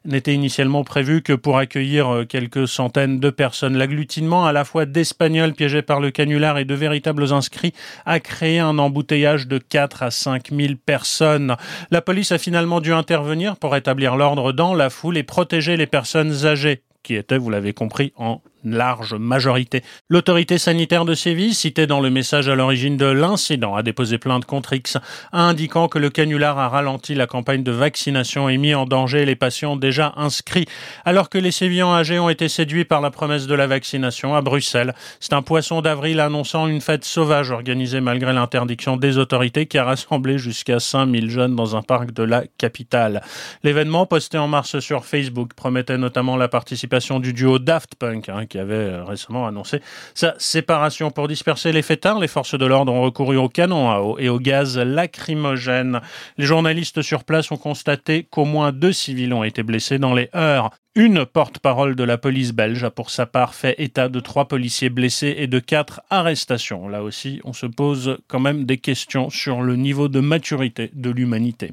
n'était 0.03 0.33
initialement 0.33 0.83
prévu 0.83 1.21
que 1.21 1.33
pour 1.33 1.59
accueillir 1.59 2.11
euh, 2.11 2.25
quelques 2.25 2.67
centaines 2.67 3.19
de 3.19 3.29
personnes. 3.29 3.77
L'agglutinement 3.77 4.47
à 4.47 4.51
la 4.51 4.65
fois 4.65 4.87
d'Espagnols 4.87 5.53
piégés 5.53 5.83
par 5.83 5.99
le 5.99 6.09
canular 6.09 6.57
et 6.57 6.65
de 6.65 6.73
véritables 6.73 7.31
inscrits 7.31 7.73
a 8.07 8.19
créé 8.19 8.57
un 8.57 8.79
embouteillage 8.79 9.47
de 9.47 9.59
4 9.59 10.01
à 10.01 10.09
5 10.09 10.49
000 10.49 10.73
personnes. 10.83 11.55
La 11.91 12.01
police 12.01 12.31
a 12.31 12.38
finalement 12.38 12.81
dû 12.81 12.94
intervenir 12.94 13.57
pour 13.57 13.71
rétablir 13.71 14.15
l'ordre 14.15 14.51
dans 14.51 14.74
la 14.74 14.89
foule 14.89 15.18
et 15.18 15.24
protéger 15.24 15.77
les 15.77 15.88
personnes 15.88 16.45
âgées 16.45 16.83
qui 17.03 17.15
étaient, 17.15 17.38
vous 17.38 17.50
l'avez 17.50 17.74
compris, 17.74 18.13
en 18.15 18.41
large 18.63 19.13
majorité. 19.13 19.83
L'autorité 20.10 20.57
sanitaire 20.57 21.06
de 21.06 21.13
Séville, 21.13 21.54
citée 21.54 21.88
dans 21.88 22.00
le 22.00 22.10
message 22.10 22.50
à 22.50 22.56
l'origine 22.56 22.98
de 22.98 23.06
l'incident, 23.06 23.75
a 23.75 23.83
déposé 23.83 24.18
plainte 24.18 24.45
contre 24.45 24.74
X, 24.74 24.98
indiquant 25.31 25.88
que 25.88 26.00
le 26.00 26.10
canular 26.10 26.57
a 26.60 26.69
ralenti 26.69 27.15
la 27.15 27.27
campagne 27.27 27.63
de 27.63 27.71
vaccination 27.71 28.50
et 28.50 28.57
mis 28.57 28.74
en 28.74 28.86
danger 28.86 29.25
les 29.25 29.36
patients 29.36 29.75
déjà 29.75 30.13
inscrits. 30.18 30.68
Alors 31.06 31.30
que 31.30 31.38
les 31.38 31.51
Sévillans 31.51 31.94
âgés 31.94 32.19
ont 32.19 32.30
été 32.30 32.50
séduits 32.50 32.86
par 32.86 33.01
la 33.01 33.12
promesse 33.12 33.48
de 33.48 33.56
la 33.56 33.68
vaccination 33.68 34.36
à 34.36 34.42
Bruxelles, 34.42 34.94
c'est 35.19 35.33
un 35.33 35.42
poisson 35.42 35.81
d'avril 35.81 36.19
annonçant 36.19 36.68
une 36.68 36.81
fête 36.81 37.06
sauvage 37.06 37.51
organisée 37.51 38.01
malgré 38.01 38.33
l'interdiction 38.33 38.98
des 38.98 39.18
autorités 39.18 39.65
qui 39.65 39.77
a 39.77 39.83
rassemblé 39.83 40.38
jusqu'à 40.38 40.80
5000 40.80 41.30
jeunes 41.30 41.56
dans 41.56 41.75
un 41.75 41.81
parc 41.81 42.12
de 42.12 42.24
la 42.24 42.44
capitale. 42.57 43.21
L'événement, 43.63 44.06
posté 44.06 44.38
en 44.38 44.48
mars 44.48 44.80
sur 44.80 45.06
Facebook, 45.06 45.54
promettait 45.54 45.98
notamment 45.98 46.38
la 46.38 46.48
participation 46.48 47.19
du 47.19 47.33
duo 47.33 47.60
Daft 47.60 47.95
Punk, 47.95 48.30
hein, 48.30 48.45
qui 48.53 48.59
avait 48.59 48.75
euh, 48.75 49.03
récemment 49.03 49.48
annoncé 49.48 49.81
sa 50.13 50.36
séparation. 50.38 51.10
Pour 51.10 51.27
disperser 51.27 51.72
les 51.72 51.81
fêtards, 51.81 52.19
les 52.19 52.27
forces 52.27 52.55
de 52.55 52.65
l'ordre 52.67 52.93
ont 52.93 53.01
recouru 53.01 53.36
au 53.36 53.50
canon 53.50 53.89
à 53.89 54.01
eau 54.01 54.19
et 54.19 54.29
au 54.29 54.38
gaz 54.38 54.77
lacrymogène. 54.77 56.01
Les 56.38 56.45
journalistes 56.45 57.01
sur 57.01 57.24
place 57.24 57.51
ont 57.51 57.57
constaté 57.57 58.27
qu'au 58.29 58.45
moins 58.45 58.72
deux 58.72 58.93
civils 58.93 59.33
ont 59.33 59.43
été 59.43 59.63
blessés 59.63 59.98
dans 59.98 60.13
les 60.13 60.29
heurts. 60.36 60.69
Une 60.95 61.25
porte-parole 61.25 61.95
de 61.95 62.03
la 62.03 62.19
police 62.19 62.51
belge 62.51 62.83
a 62.83 62.91
pour 62.91 63.09
sa 63.09 63.25
part 63.25 63.55
fait 63.55 63.73
état 63.79 64.09
de 64.09 64.19
trois 64.19 64.47
policiers 64.47 64.91
blessés 64.91 65.33
et 65.39 65.47
de 65.47 65.57
quatre 65.57 66.01
arrestations. 66.12 66.88
Là 66.88 67.01
aussi, 67.01 67.41
on 67.45 67.53
se 67.53 67.65
pose 67.65 68.19
quand 68.27 68.39
même 68.39 68.65
des 68.65 68.77
questions 68.77 69.31
sur 69.31 69.63
le 69.63 69.75
niveau 69.75 70.07
de 70.07 70.19
maturité 70.19 70.91
de 70.93 71.09
l'humanité. 71.09 71.71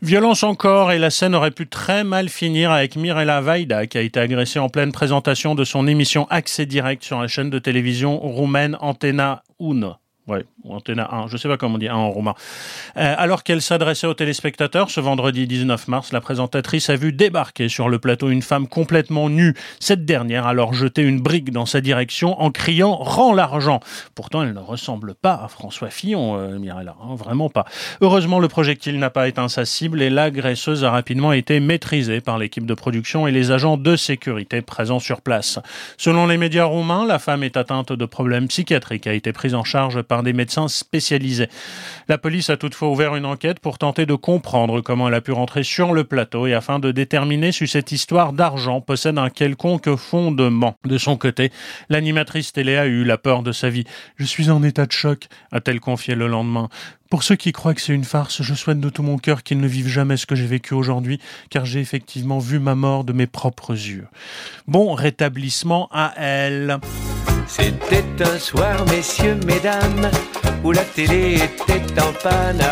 Violence 0.00 0.42
encore, 0.42 0.90
et 0.90 0.98
la 0.98 1.10
scène 1.10 1.34
aurait 1.34 1.50
pu 1.50 1.66
très 1.66 2.02
mal 2.02 2.30
finir 2.30 2.70
avec 2.70 2.96
Mirella 2.96 3.42
Vaida, 3.42 3.86
qui 3.86 3.98
a 3.98 4.00
été 4.00 4.20
agressée 4.20 4.58
en 4.58 4.70
pleine 4.70 4.92
présentation 4.92 5.54
de 5.54 5.64
son 5.64 5.86
émission 5.86 6.26
Accès 6.30 6.64
Direct 6.64 7.04
sur 7.04 7.20
la 7.20 7.28
chaîne 7.28 7.50
de 7.50 7.58
télévision 7.58 8.18
roumaine 8.18 8.78
Antena 8.80 9.42
1. 9.60 9.98
Ouais, 10.28 10.44
Antena 10.68 11.08
1, 11.12 11.28
je 11.28 11.36
sais 11.36 11.46
pas 11.46 11.56
comment 11.56 11.76
on 11.76 11.78
dit 11.78 11.86
1 11.86 11.94
en 11.94 12.10
roumain. 12.10 12.34
Euh, 12.96 13.14
alors 13.16 13.44
qu'elle 13.44 13.62
s'adressait 13.62 14.08
aux 14.08 14.14
téléspectateurs 14.14 14.90
ce 14.90 14.98
vendredi 14.98 15.46
19 15.46 15.86
mars, 15.86 16.12
la 16.12 16.20
présentatrice 16.20 16.90
a 16.90 16.96
vu 16.96 17.12
débarquer 17.12 17.68
sur 17.68 17.88
le 17.88 18.00
plateau 18.00 18.30
une 18.30 18.42
femme 18.42 18.66
complètement 18.66 19.28
nue. 19.28 19.54
Cette 19.78 20.04
dernière 20.04 20.46
a 20.46 20.50
alors 20.50 20.74
jeté 20.74 21.02
une 21.02 21.20
brique 21.20 21.52
dans 21.52 21.64
sa 21.64 21.80
direction 21.80 22.40
en 22.40 22.50
criant 22.50 22.96
«Rends 23.00 23.34
l'argent!» 23.34 23.78
Pourtant, 24.16 24.42
elle 24.42 24.52
ne 24.52 24.58
ressemble 24.58 25.14
pas 25.14 25.40
à 25.44 25.46
François 25.46 25.90
Fillon, 25.90 26.36
euh, 26.36 26.58
Mirella, 26.58 26.96
hein, 27.00 27.14
vraiment 27.14 27.48
pas. 27.48 27.64
Heureusement, 28.00 28.40
le 28.40 28.48
projectile 28.48 28.98
n'a 28.98 29.10
pas 29.10 29.28
éteint 29.28 29.48
sa 29.48 29.64
cible 29.64 30.02
et 30.02 30.10
l'agresseuse 30.10 30.82
a 30.82 30.90
rapidement 30.90 31.34
été 31.34 31.60
maîtrisée 31.60 32.20
par 32.20 32.36
l'équipe 32.36 32.66
de 32.66 32.74
production 32.74 33.28
et 33.28 33.30
les 33.30 33.52
agents 33.52 33.76
de 33.76 33.94
sécurité 33.94 34.60
présents 34.60 34.98
sur 34.98 35.20
place. 35.20 35.60
Selon 35.98 36.26
les 36.26 36.36
médias 36.36 36.64
roumains, 36.64 37.06
la 37.06 37.20
femme 37.20 37.44
est 37.44 37.56
atteinte 37.56 37.92
de 37.92 38.06
problèmes 38.06 38.48
psychiatriques, 38.48 39.06
a 39.06 39.12
été 39.12 39.32
prise 39.32 39.54
en 39.54 39.62
charge 39.62 40.02
par 40.02 40.15
des 40.22 40.32
médecins 40.32 40.68
spécialisés. 40.68 41.48
La 42.08 42.18
police 42.18 42.50
a 42.50 42.56
toutefois 42.56 42.88
ouvert 42.88 43.16
une 43.16 43.26
enquête 43.26 43.60
pour 43.60 43.78
tenter 43.78 44.06
de 44.06 44.14
comprendre 44.14 44.80
comment 44.80 45.08
elle 45.08 45.14
a 45.14 45.20
pu 45.20 45.32
rentrer 45.32 45.62
sur 45.62 45.92
le 45.92 46.04
plateau 46.04 46.46
et 46.46 46.54
afin 46.54 46.78
de 46.78 46.92
déterminer 46.92 47.52
si 47.52 47.66
cette 47.66 47.92
histoire 47.92 48.32
d'argent 48.32 48.80
possède 48.80 49.18
un 49.18 49.30
quelconque 49.30 49.94
fondement. 49.96 50.76
De 50.84 50.98
son 50.98 51.16
côté, 51.16 51.50
l'animatrice 51.88 52.52
télé 52.52 52.76
a 52.76 52.86
eu 52.86 53.04
la 53.04 53.18
peur 53.18 53.42
de 53.42 53.52
sa 53.52 53.70
vie. 53.70 53.84
Je 54.16 54.24
suis 54.24 54.50
en 54.50 54.62
état 54.62 54.86
de 54.86 54.92
choc, 54.92 55.28
a-t-elle 55.52 55.80
confié 55.80 56.14
le 56.14 56.26
lendemain. 56.26 56.68
Pour 57.10 57.22
ceux 57.22 57.36
qui 57.36 57.52
croient 57.52 57.74
que 57.74 57.80
c'est 57.80 57.94
une 57.94 58.04
farce, 58.04 58.42
je 58.42 58.54
souhaite 58.54 58.80
de 58.80 58.88
tout 58.88 59.02
mon 59.02 59.16
cœur 59.16 59.42
qu'ils 59.44 59.60
ne 59.60 59.68
vivent 59.68 59.88
jamais 59.88 60.16
ce 60.16 60.26
que 60.26 60.34
j'ai 60.34 60.46
vécu 60.46 60.74
aujourd'hui, 60.74 61.20
car 61.50 61.64
j'ai 61.64 61.80
effectivement 61.80 62.40
vu 62.40 62.58
ma 62.58 62.74
mort 62.74 63.04
de 63.04 63.12
mes 63.12 63.28
propres 63.28 63.72
yeux. 63.72 64.08
Bon 64.66 64.92
rétablissement 64.94 65.88
à 65.92 66.14
elle. 66.16 66.78
C'était 67.46 68.04
un 68.20 68.38
soir, 68.38 68.84
messieurs, 68.86 69.38
mesdames, 69.46 70.10
où 70.64 70.72
la 70.72 70.82
télé 70.82 71.34
était 71.34 72.00
en 72.00 72.12
panne. 72.22 72.62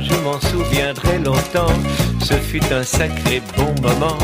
Je 0.00 0.14
m'en 0.22 0.40
souviendrai 0.40 1.18
longtemps, 1.18 1.72
ce 2.20 2.34
fut 2.34 2.72
un 2.72 2.82
sacré 2.82 3.42
bon 3.56 3.74
moment. 3.80 4.18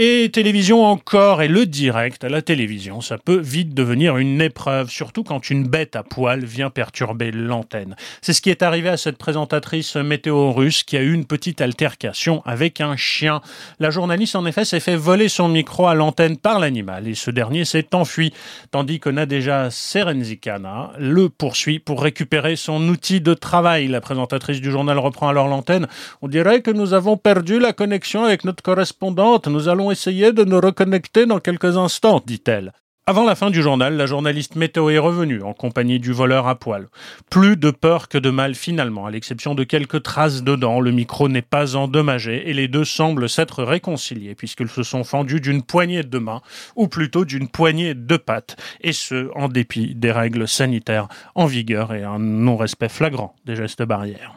Et 0.00 0.30
télévision 0.32 0.84
encore, 0.84 1.42
et 1.42 1.48
le 1.48 1.66
direct 1.66 2.22
à 2.22 2.28
la 2.28 2.40
télévision, 2.40 3.00
ça 3.00 3.18
peut 3.18 3.40
vite 3.40 3.74
devenir 3.74 4.16
une 4.16 4.40
épreuve, 4.40 4.90
surtout 4.90 5.24
quand 5.24 5.50
une 5.50 5.66
bête 5.66 5.96
à 5.96 6.04
poil 6.04 6.44
vient 6.44 6.70
perturber 6.70 7.32
l'antenne. 7.32 7.96
C'est 8.22 8.32
ce 8.32 8.40
qui 8.40 8.50
est 8.50 8.62
arrivé 8.62 8.90
à 8.90 8.96
cette 8.96 9.18
présentatrice 9.18 9.96
météo 9.96 10.52
russe 10.52 10.84
qui 10.84 10.96
a 10.96 11.00
eu 11.00 11.12
une 11.12 11.24
petite 11.24 11.60
altercation 11.60 12.42
avec 12.46 12.80
un 12.80 12.94
chien. 12.94 13.40
La 13.80 13.90
journaliste, 13.90 14.36
en 14.36 14.46
effet, 14.46 14.64
s'est 14.64 14.78
fait 14.78 14.94
voler 14.94 15.28
son 15.28 15.48
micro 15.48 15.88
à 15.88 15.96
l'antenne 15.96 16.36
par 16.36 16.60
l'animal 16.60 17.08
et 17.08 17.16
ce 17.16 17.32
dernier 17.32 17.64
s'est 17.64 17.92
enfui, 17.92 18.32
tandis 18.70 19.00
que 19.00 19.10
Nadejda 19.10 19.72
Serenzikana 19.72 20.92
le 21.00 21.28
poursuit 21.28 21.80
pour 21.80 22.04
récupérer 22.04 22.54
son 22.54 22.86
outil 22.86 23.20
de 23.20 23.34
travail. 23.34 23.88
La 23.88 24.00
présentatrice 24.00 24.60
du 24.60 24.70
journal 24.70 25.00
reprend 25.00 25.26
alors 25.26 25.48
l'antenne. 25.48 25.88
On 26.22 26.28
dirait 26.28 26.62
que 26.62 26.70
nous 26.70 26.94
avons 26.94 27.16
perdu 27.16 27.58
la 27.58 27.72
connexion 27.72 28.22
avec 28.22 28.44
notre 28.44 28.62
correspondante. 28.62 29.48
Nous 29.48 29.68
allons 29.68 29.87
essayer 29.90 30.32
de 30.32 30.44
nous 30.44 30.60
reconnecter 30.60 31.26
dans 31.26 31.40
quelques 31.40 31.76
instants, 31.76 32.22
dit-elle. 32.24 32.72
Avant 33.08 33.24
la 33.24 33.34
fin 33.34 33.48
du 33.48 33.62
journal, 33.62 33.96
la 33.96 34.04
journaliste 34.04 34.54
météo 34.54 34.90
est 34.90 34.98
revenue 34.98 35.42
en 35.42 35.54
compagnie 35.54 35.98
du 35.98 36.12
voleur 36.12 36.46
à 36.46 36.58
poil. 36.58 36.88
Plus 37.30 37.56
de 37.56 37.70
peur 37.70 38.08
que 38.08 38.18
de 38.18 38.28
mal 38.28 38.54
finalement, 38.54 39.06
à 39.06 39.10
l'exception 39.10 39.54
de 39.54 39.64
quelques 39.64 40.02
traces 40.02 40.42
de 40.42 40.54
dents, 40.56 40.78
le 40.78 40.90
micro 40.90 41.30
n'est 41.30 41.40
pas 41.40 41.74
endommagé 41.74 42.50
et 42.50 42.52
les 42.52 42.68
deux 42.68 42.84
semblent 42.84 43.30
s'être 43.30 43.64
réconciliés 43.64 44.34
puisqu'ils 44.34 44.68
se 44.68 44.82
sont 44.82 45.04
fendus 45.04 45.40
d'une 45.40 45.62
poignée 45.62 46.02
de 46.02 46.18
mains, 46.18 46.42
ou 46.76 46.86
plutôt 46.86 47.24
d'une 47.24 47.48
poignée 47.48 47.94
de 47.94 48.16
pattes, 48.18 48.58
et 48.82 48.92
ce, 48.92 49.30
en 49.34 49.48
dépit 49.48 49.94
des 49.94 50.12
règles 50.12 50.46
sanitaires 50.46 51.08
en 51.34 51.46
vigueur 51.46 51.94
et 51.94 52.04
un 52.04 52.18
non-respect 52.18 52.90
flagrant 52.90 53.34
des 53.46 53.56
gestes 53.56 53.84
barrières. 53.84 54.34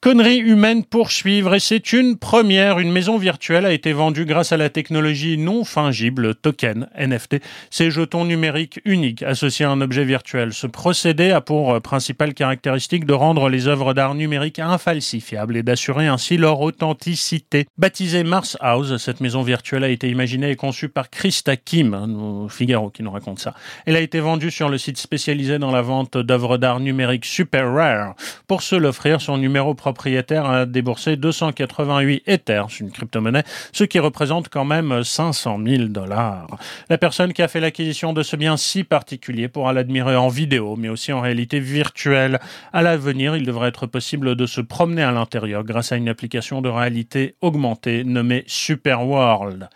Conneries 0.00 0.38
humaines 0.38 0.84
poursuivre 0.84 1.56
et 1.56 1.58
c'est 1.58 1.92
une 1.92 2.18
première. 2.18 2.78
Une 2.78 2.92
maison 2.92 3.18
virtuelle 3.18 3.66
a 3.66 3.72
été 3.72 3.92
vendue 3.92 4.26
grâce 4.26 4.52
à 4.52 4.56
la 4.56 4.70
technologie 4.70 5.36
non 5.38 5.64
fungible 5.64 6.36
token 6.36 6.88
NFT. 6.96 7.40
Ces 7.70 7.90
jetons 7.90 8.24
numériques 8.24 8.80
uniques 8.84 9.24
associés 9.24 9.66
à 9.66 9.70
un 9.70 9.80
objet 9.80 10.04
virtuel. 10.04 10.52
Ce 10.52 10.68
procédé 10.68 11.32
a 11.32 11.40
pour 11.40 11.80
principale 11.80 12.34
caractéristique 12.34 13.06
de 13.06 13.12
rendre 13.12 13.48
les 13.48 13.66
œuvres 13.66 13.92
d'art 13.92 14.14
numériques 14.14 14.60
infalsifiables 14.60 15.56
et 15.56 15.64
d'assurer 15.64 16.06
ainsi 16.06 16.36
leur 16.36 16.60
authenticité. 16.60 17.66
Baptisée 17.76 18.22
Mars 18.22 18.56
House, 18.60 18.98
cette 18.98 19.20
maison 19.20 19.42
virtuelle 19.42 19.82
a 19.82 19.88
été 19.88 20.08
imaginée 20.08 20.50
et 20.50 20.56
conçue 20.56 20.88
par 20.88 21.10
Christa 21.10 21.56
Kim, 21.56 22.46
Figaro 22.48 22.90
qui 22.90 23.02
nous 23.02 23.10
raconte 23.10 23.40
ça. 23.40 23.52
Elle 23.84 23.96
a 23.96 24.00
été 24.00 24.20
vendue 24.20 24.52
sur 24.52 24.68
le 24.68 24.78
site 24.78 24.98
spécialisé 24.98 25.58
dans 25.58 25.72
la 25.72 25.82
vente 25.82 26.16
d'œuvres 26.16 26.56
d'art 26.56 26.78
numériques 26.78 27.24
Super 27.24 27.74
Rare. 27.74 28.14
Pour 28.46 28.62
se 28.62 28.76
l'offrir, 28.76 29.20
son 29.20 29.38
numéro 29.38 29.74
propriétaire 29.88 30.44
a 30.44 30.66
déboursé 30.66 31.16
288 31.16 32.24
Ethers, 32.26 32.66
une 32.78 32.90
crypto-monnaie, 32.90 33.42
ce 33.72 33.84
qui 33.84 33.98
représente 33.98 34.50
quand 34.50 34.66
même 34.66 35.02
500 35.02 35.58
000 35.64 35.84
dollars. 35.84 36.46
La 36.90 36.98
personne 36.98 37.32
qui 37.32 37.40
a 37.40 37.48
fait 37.48 37.60
l'acquisition 37.60 38.12
de 38.12 38.22
ce 38.22 38.36
bien 38.36 38.58
si 38.58 38.84
particulier 38.84 39.48
pourra 39.48 39.72
l'admirer 39.72 40.14
en 40.14 40.28
vidéo, 40.28 40.76
mais 40.76 40.90
aussi 40.90 41.10
en 41.10 41.22
réalité 41.22 41.58
virtuelle. 41.58 42.38
À 42.74 42.82
l'avenir, 42.82 43.34
il 43.34 43.46
devrait 43.46 43.70
être 43.70 43.86
possible 43.86 44.36
de 44.36 44.44
se 44.44 44.60
promener 44.60 45.02
à 45.02 45.10
l'intérieur 45.10 45.64
grâce 45.64 45.90
à 45.90 45.96
une 45.96 46.10
application 46.10 46.60
de 46.60 46.68
réalité 46.68 47.36
augmentée 47.40 48.04
nommée 48.04 48.44
Super 48.46 49.06
World. 49.06 49.70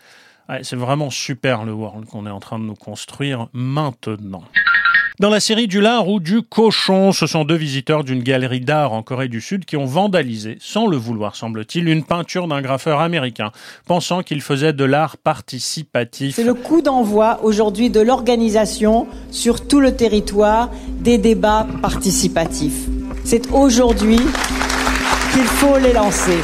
c'est 0.61 0.75
vraiment 0.75 1.09
super 1.09 1.65
le 1.65 1.73
world 1.73 2.05
qu'on 2.05 2.27
est 2.27 2.29
en 2.29 2.39
train 2.39 2.59
de 2.59 2.65
nous 2.65 2.75
construire 2.75 3.47
maintenant. 3.51 4.43
Dans 5.19 5.29
la 5.29 5.39
série 5.39 5.67
du 5.67 5.79
lard 5.79 6.09
ou 6.09 6.19
du 6.19 6.41
cochon, 6.41 7.11
ce 7.11 7.27
sont 7.27 7.45
deux 7.45 7.55
visiteurs 7.55 8.03
d'une 8.03 8.23
galerie 8.23 8.61
d'art 8.61 8.93
en 8.93 9.03
Corée 9.03 9.27
du 9.27 9.41
Sud 9.41 9.63
qui 9.63 9.77
ont 9.77 9.85
vandalisé, 9.85 10.57
sans 10.59 10.87
le 10.87 10.97
vouloir 10.97 11.35
semble-t-il, 11.35 11.87
une 11.87 12.03
peinture 12.03 12.47
d'un 12.47 12.63
graffeur 12.63 12.99
américain, 12.99 13.51
pensant 13.85 14.23
qu'il 14.23 14.41
faisait 14.41 14.73
de 14.73 14.83
l'art 14.83 15.17
participatif. 15.17 16.35
C'est 16.35 16.43
le 16.43 16.55
coup 16.55 16.81
d'envoi 16.81 17.41
aujourd'hui 17.43 17.91
de 17.91 17.99
l'organisation 17.99 19.05
sur 19.29 19.67
tout 19.67 19.79
le 19.79 19.95
territoire 19.95 20.71
des 21.01 21.19
débats 21.19 21.67
participatifs. 21.83 22.87
C'est 23.23 23.51
aujourd'hui 23.51 24.19
qu'il 25.31 25.43
faut 25.43 25.77
les 25.77 25.93
lancer. 25.93 26.39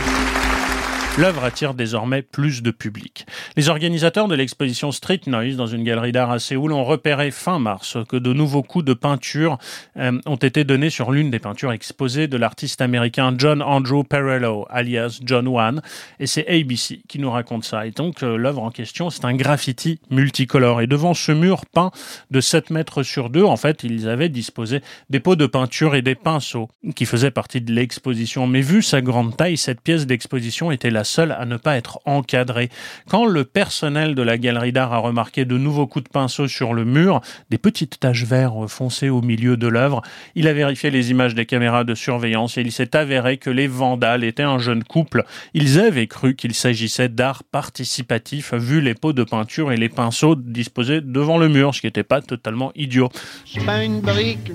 L'œuvre 1.20 1.44
attire 1.44 1.74
désormais 1.74 2.22
plus 2.22 2.64
de 2.64 2.72
public. 2.72 3.26
Les 3.58 3.68
organisateurs 3.68 4.30
de 4.30 4.36
l'exposition 4.36 4.94
Street 4.94 5.20
Noise 5.28 5.58
dans 5.58 5.68
une 5.68 5.84
galerie 5.84 6.14
d'art 6.14 6.32
à 6.32 6.40
Séoul 6.40 6.72
ont 6.72 6.86
repéré 6.86 7.30
fin 7.30 7.60
mars 7.60 7.98
que 8.08 8.16
de 8.16 8.32
nouveaux 8.32 8.64
coups 8.64 8.86
de 8.86 8.94
peinture 8.94 9.58
euh, 9.98 10.18
ont 10.26 10.38
été 10.38 10.64
donnés 10.64 10.90
sur 10.90 11.12
l'une 11.12 11.30
des 11.30 11.40
peintures 11.40 11.74
exposées 11.74 12.30
de 12.30 12.38
l'artiste 12.38 12.80
américain 12.80 13.34
John 13.38 13.62
Andrew 13.62 14.06
Perello, 14.06 14.66
alias 14.70 15.20
John 15.22 15.50
Wan. 15.50 15.82
Et 16.22 16.26
c'est 16.26 16.48
ABC 16.48 17.02
qui 17.10 17.20
nous 17.20 17.32
raconte 17.32 17.66
ça. 17.66 17.86
Et 17.86 17.92
donc, 17.92 18.24
euh, 18.24 18.38
l'œuvre 18.38 18.64
en 18.64 18.72
question, 18.72 19.10
c'est 19.10 19.26
un 19.26 19.36
graffiti 19.36 20.00
multicolore. 20.10 20.80
Et 20.80 20.88
devant 20.88 21.14
ce 21.14 21.34
mur 21.34 21.66
peint 21.66 21.92
de 22.32 22.40
7 22.40 22.70
mètres 22.70 23.04
sur 23.04 23.30
2, 23.30 23.44
en 23.44 23.58
fait, 23.58 23.84
ils 23.84 24.08
avaient 24.08 24.30
disposé 24.30 24.80
des 25.10 25.20
pots 25.20 25.36
de 25.36 25.48
peinture 25.48 25.96
et 25.96 26.02
des 26.02 26.16
pinceaux 26.16 26.70
qui 26.96 27.06
faisaient 27.06 27.30
partie 27.30 27.60
de 27.60 27.74
l'exposition. 27.74 28.48
Mais 28.48 28.62
vu 28.62 28.82
sa 28.82 29.02
grande 29.02 29.36
taille, 29.36 29.58
cette 29.58 29.82
pièce 29.82 30.06
d'exposition 30.06 30.72
était 30.72 30.92
la 30.92 31.04
seul 31.10 31.32
à 31.32 31.46
ne 31.46 31.58
pas 31.58 31.76
être 31.76 32.00
encadré. 32.06 32.70
Quand 33.10 33.26
le 33.26 33.44
personnel 33.44 34.16
de 34.16 34.22
la 34.22 34.38
galerie 34.38 34.72
d'art 34.72 34.94
a 34.94 35.00
remarqué 35.00 35.46
de 35.46 35.58
nouveaux 35.58 35.88
coups 35.88 36.06
de 36.06 36.10
pinceau 36.10 36.48
sur 36.48 36.74
le 36.74 36.86
mur, 36.86 37.22
des 37.50 37.58
petites 37.58 38.00
taches 38.00 38.24
vertes 38.24 38.68
foncées 38.68 39.10
au 39.10 39.22
milieu 39.22 39.58
de 39.58 39.68
l'œuvre, 39.68 40.02
il 40.36 40.48
a 40.48 40.54
vérifié 40.54 40.92
les 40.92 41.12
images 41.12 41.36
des 41.36 41.46
caméras 41.46 41.84
de 41.84 41.96
surveillance 41.96 42.58
et 42.58 42.62
il 42.62 42.72
s'est 42.72 42.96
avéré 42.96 43.38
que 43.38 43.50
les 43.50 43.68
vandales 43.68 44.24
étaient 44.24 44.44
un 44.44 44.60
jeune 44.60 44.84
couple. 44.84 45.24
Ils 45.54 45.80
avaient 45.80 46.08
cru 46.08 46.36
qu'il 46.36 46.54
s'agissait 46.54 47.10
d'art 47.10 47.44
participatif 47.44 48.54
vu 48.54 48.82
les 48.82 48.94
pots 48.94 49.14
de 49.14 49.24
peinture 49.24 49.72
et 49.72 49.78
les 49.78 49.90
pinceaux 49.90 50.36
disposés 50.36 51.02
devant 51.02 51.38
le 51.38 51.50
mur, 51.50 51.74
ce 51.74 51.82
qui 51.82 51.88
n'était 51.88 52.04
pas 52.04 52.22
totalement 52.22 52.72
idiot. 52.76 53.10
Une 53.56 54.02
brique, 54.02 54.52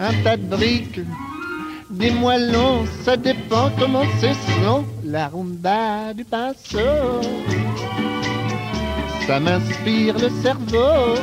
un 0.00 0.12
tas 0.22 0.36
de 0.36 0.46
briques 0.46 1.00
des 1.94 2.10
moellons, 2.10 2.84
ça 3.04 3.16
dépend 3.16 3.70
comment 3.78 4.04
c'est 4.20 4.34
selon 4.34 4.84
la 5.04 5.28
rumba 5.28 6.12
du 6.14 6.24
pinceau. 6.24 7.20
Ça 9.26 9.40
m'inspire 9.40 10.18
le 10.18 10.28
cerveau. 10.42 11.14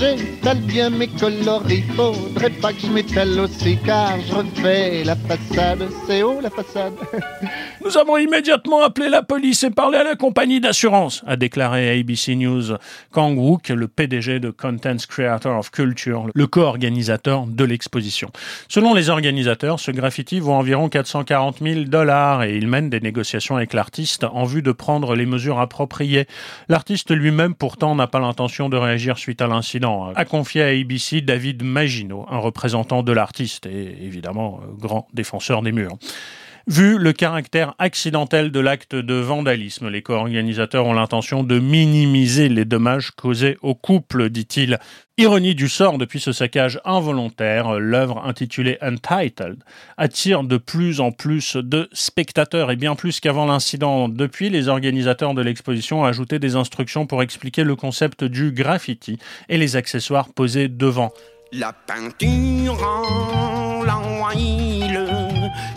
J'étale 0.00 0.60
bien 0.60 0.88
mes 0.88 1.08
coloris, 1.08 1.82
faudrait 1.94 2.48
pas 2.48 2.72
que 2.72 2.80
je 2.80 2.86
m'étale 2.86 3.38
aussi 3.38 3.76
car 3.84 4.18
je 4.26 4.32
refais 4.32 5.04
la 5.04 5.14
façade. 5.14 5.86
C'est 6.06 6.22
haut 6.22 6.40
la 6.40 6.48
façade 6.48 6.94
Nous 7.84 7.98
avons 7.98 8.16
immédiatement 8.16 8.82
appelé 8.82 9.10
la 9.10 9.22
police 9.22 9.62
et 9.62 9.70
parlé 9.70 9.98
à 9.98 10.04
la 10.04 10.14
compagnie 10.14 10.58
d'assurance, 10.58 11.22
a 11.26 11.36
déclaré 11.36 12.00
ABC 12.00 12.34
News 12.34 12.76
Kang 13.12 13.36
Wook, 13.36 13.68
le 13.68 13.88
PDG 13.88 14.40
de 14.40 14.48
Contents 14.48 15.06
Creator 15.06 15.58
of 15.58 15.70
Culture, 15.70 16.28
le 16.34 16.46
co-organisateur 16.46 17.44
de 17.46 17.64
l'exposition. 17.64 18.30
Selon 18.68 18.94
les 18.94 19.10
organisateurs, 19.10 19.80
ce 19.80 19.90
graffiti 19.90 20.40
vaut 20.40 20.52
environ 20.52 20.88
440 20.88 21.58
000 21.60 21.84
dollars 21.84 22.42
et 22.44 22.56
il 22.56 22.68
mène 22.68 22.88
des 22.88 23.00
négociations 23.00 23.56
avec 23.56 23.74
l'artiste 23.74 24.24
en 24.24 24.44
vue 24.44 24.62
de 24.62 24.72
prendre 24.72 25.14
les 25.14 25.26
mesures 25.26 25.60
appropriées. 25.60 26.26
L'artiste 26.70 27.10
lui-même 27.10 27.54
pourtant 27.54 27.94
n'a 27.94 28.06
pas 28.06 28.20
l'intention 28.20 28.70
de 28.70 28.78
réagir 28.78 29.18
suite 29.18 29.42
à 29.42 29.46
l'incident 29.46 29.89
a 30.14 30.24
confié 30.24 30.62
à 30.62 30.68
ABC 30.68 31.20
David 31.20 31.62
Maginot, 31.62 32.26
un 32.30 32.38
représentant 32.38 33.02
de 33.02 33.12
l'artiste 33.12 33.66
et 33.66 33.96
évidemment 34.02 34.60
euh, 34.62 34.72
grand 34.78 35.08
défenseur 35.12 35.62
des 35.62 35.72
murs. 35.72 35.96
Vu 36.66 36.98
le 36.98 37.12
caractère 37.12 37.74
accidentel 37.78 38.52
de 38.52 38.60
l'acte 38.60 38.94
de 38.94 39.14
vandalisme, 39.14 39.88
les 39.88 40.02
co-organisateurs 40.02 40.86
ont 40.86 40.92
l'intention 40.92 41.42
de 41.42 41.58
minimiser 41.58 42.48
les 42.48 42.64
dommages 42.64 43.10
causés 43.12 43.56
au 43.62 43.74
couple, 43.74 44.28
dit-il. 44.28 44.78
Ironie 45.16 45.54
du 45.54 45.68
sort, 45.68 45.98
depuis 45.98 46.20
ce 46.20 46.32
saccage 46.32 46.80
involontaire, 46.84 47.78
l'œuvre 47.78 48.24
intitulée 48.24 48.78
Untitled 48.80 49.62
attire 49.96 50.44
de 50.44 50.56
plus 50.56 51.00
en 51.00 51.12
plus 51.12 51.56
de 51.56 51.88
spectateurs 51.92 52.70
et 52.70 52.76
bien 52.76 52.94
plus 52.94 53.20
qu'avant 53.20 53.46
l'incident. 53.46 54.08
Depuis, 54.08 54.50
les 54.50 54.68
organisateurs 54.68 55.34
de 55.34 55.42
l'exposition 55.42 56.02
ont 56.02 56.04
ajouté 56.04 56.38
des 56.38 56.56
instructions 56.56 57.06
pour 57.06 57.22
expliquer 57.22 57.64
le 57.64 57.76
concept 57.76 58.24
du 58.24 58.52
graffiti 58.52 59.18
et 59.48 59.58
les 59.58 59.76
accessoires 59.76 60.28
posés 60.28 60.68
devant. 60.68 61.12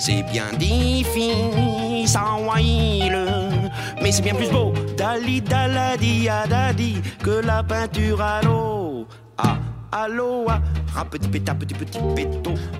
C'est 0.05 0.24
bien 0.24 0.51
difficile, 0.60 2.12
mais 4.01 4.12
c'est 4.12 4.22
bien 4.22 4.36
plus 4.36 4.50
beau, 4.50 4.74
dali 4.98 5.39
daladi 5.41 6.27
adadi, 6.27 7.01
que 7.24 7.29
la 7.29 7.63
peinture 7.63 8.22
à 8.22 8.41
l'eau. 8.41 9.07
Ah. 9.38 9.57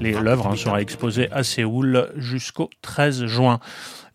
L'œuvre 0.02 0.48
hein, 0.48 0.56
sera 0.58 0.82
exposée 0.82 1.32
à 1.32 1.44
Séoul 1.44 2.12
jusqu'au 2.18 2.70
13 2.82 3.26
juin. 3.28 3.60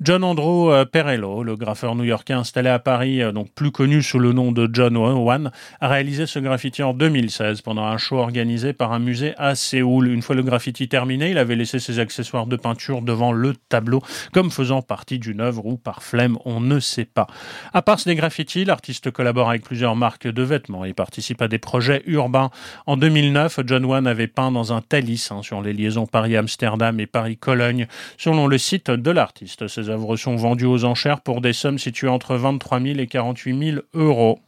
John 0.01 0.23
Andrew 0.23 0.71
euh, 0.71 0.85
Perello, 0.85 1.43
le 1.43 1.57
graffeur 1.57 1.97
new-yorkais 1.97 2.33
installé 2.33 2.69
à 2.69 2.79
Paris, 2.79 3.21
euh, 3.21 3.33
donc 3.33 3.51
plus 3.53 3.73
connu 3.73 4.01
sous 4.01 4.21
le 4.21 4.33
nom 4.33 4.53
de 4.53 4.71
John 4.73 4.97
One, 4.97 5.51
a 5.81 5.89
réalisé 5.89 6.27
ce 6.27 6.39
graffiti 6.39 6.85
en 6.85 6.95
2016 6.95 7.63
pendant 7.63 7.83
un 7.83 7.99
show 7.99 8.19
organisé 8.19 8.73
par 8.73 8.93
un 8.93 9.01
musée 9.01 9.35
à 9.39 9.57
Séoul. 9.57 10.07
Une 10.07 10.23
fois 10.23 10.37
le 10.37 10.45
graffiti 10.45 10.89
terminé, 10.89 11.33
il 11.33 11.39
avait 11.39 11.57
laissé 11.57 11.81
ses 11.81 11.99
accessoires 11.99 12.47
de 12.47 12.55
peinture 12.55 13.03
devant 13.03 13.33
le 13.33 13.57
tableau, 13.69 14.01
comme 14.33 14.53
faisant 14.53 14.83
partie 14.83 15.19
d'une 15.19 15.41
œuvre 15.41 15.67
ou 15.67 15.77
par 15.77 16.05
flemme, 16.05 16.39
on 16.45 16.61
ne 16.61 16.79
sait 16.79 17.05
pas. 17.05 17.27
À 17.75 17.83
part 17.83 17.99
ces 17.99 18.15
graffitis, 18.15 18.65
l'artiste 18.65 19.11
collabore 19.11 19.51
avec 19.51 19.65
plusieurs 19.65 19.97
marques 19.97 20.29
de 20.29 20.43
vêtements 20.45 20.85
et 20.85 20.93
participe 20.93 21.43
à 21.43 21.49
des 21.49 21.59
projets 21.59 22.05
urbains. 22.07 22.51
En 22.87 22.97
2009, 22.97 23.63
John 23.67 23.85
One 23.85 24.07
avait 24.07 24.29
peint 24.29 24.53
dans 24.53 24.73
un 24.73 24.81
Thalys 24.81 25.31
hein, 25.33 25.43
sur 25.43 25.61
les 25.61 25.73
liaisons 25.73 26.07
Paris-Amsterdam 26.07 27.01
et 27.01 27.07
Paris-Cologne, 27.09 27.89
selon 28.17 28.47
le 28.47 28.59
site 28.59 28.93
de 28.93 29.11
l'artiste. 29.11 29.67
Ces 29.89 29.95
œuvres 29.95 30.17
sont 30.17 30.37
vendues 30.37 30.67
aux 30.67 30.85
enchères 30.85 31.23
pour 31.23 31.41
des 31.41 31.55
sommes 31.55 31.79
situées 31.79 32.09
entre 32.09 32.37
23 32.37 32.79
000 32.79 32.99
et 32.99 33.07
48 33.07 33.71
000 33.73 33.83
euros. 33.95 34.39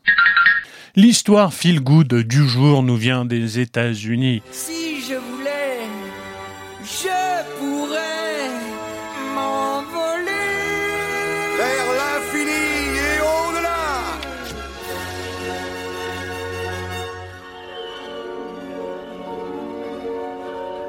L'histoire 0.97 1.55
feel 1.55 1.81
good 1.81 2.13
du 2.13 2.47
jour 2.47 2.83
nous 2.83 2.97
vient 2.97 3.25
des 3.25 3.59
États-Unis. 3.59 4.43
Si 4.51 5.01
je 5.01 5.30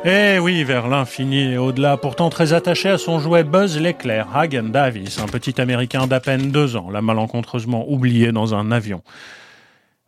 Eh 0.04 0.40
oui, 0.40 0.64
vers 0.64 0.88
l'infini 0.88 1.54
et 1.54 1.58
au-delà, 1.60 1.96
pourtant 1.96 2.32
très 2.32 2.54
attaché 2.54 2.90
à 2.90 2.98
son 2.98 3.20
jouet 3.20 3.44
Buzz 3.44 3.80
l'éclair, 3.80 4.36
Hagen 4.36 4.64
Davis, 4.64 5.20
un 5.20 5.28
petit 5.28 5.62
Américain 5.62 6.08
d'à 6.08 6.20
peine 6.20 6.50
deux 6.50 6.76
ans, 6.76 6.90
l'a 6.90 7.04
malencontreusement 7.04 7.86
oublié 7.88 8.32
dans 8.32 8.56
un 8.56 8.72
avion. 8.72 9.04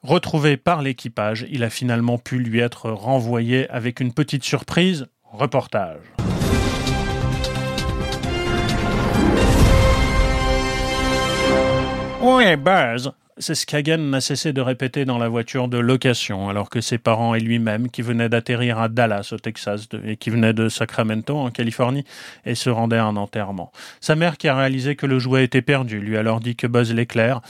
Retrouvé 0.01 0.57
par 0.57 0.81
l'équipage, 0.81 1.45
il 1.51 1.63
a 1.63 1.69
finalement 1.69 2.17
pu 2.17 2.39
lui 2.39 2.59
être 2.59 2.89
renvoyé 2.89 3.69
avec 3.69 3.99
une 3.99 4.13
petite 4.13 4.43
surprise. 4.43 5.05
Reportage. 5.31 6.01
Oui, 12.19 12.55
Buzz, 12.55 13.11
c'est 13.37 13.55
ce 13.55 13.65
qu'Hagen 13.65 13.97
n'a 13.97 14.21
cessé 14.21 14.53
de 14.53 14.61
répéter 14.61 15.05
dans 15.05 15.17
la 15.17 15.27
voiture 15.27 15.67
de 15.67 15.77
location, 15.77 16.49
alors 16.49 16.69
que 16.69 16.81
ses 16.81 16.97
parents 16.97 17.35
et 17.35 17.39
lui-même, 17.39 17.89
qui 17.89 18.01
venaient 18.01 18.29
d'atterrir 18.29 18.79
à 18.79 18.89
Dallas, 18.89 19.29
au 19.31 19.37
Texas, 19.37 19.87
et 20.05 20.17
qui 20.17 20.29
venaient 20.29 20.53
de 20.53 20.69
Sacramento, 20.69 21.37
en 21.37 21.49
Californie, 21.49 22.05
et 22.45 22.55
se 22.55 22.69
rendaient 22.69 22.97
à 22.97 23.05
un 23.05 23.15
enterrement. 23.15 23.71
Sa 24.01 24.15
mère, 24.15 24.37
qui 24.37 24.47
a 24.47 24.55
réalisé 24.55 24.95
que 24.95 25.05
le 25.05 25.19
jouet 25.19 25.43
était 25.43 25.61
perdu, 25.61 25.99
lui 25.99 26.17
a 26.17 26.19
alors 26.19 26.39
dit 26.39 26.55
que 26.55 26.67
Buzz 26.67 26.93
l'éclair 26.93 27.41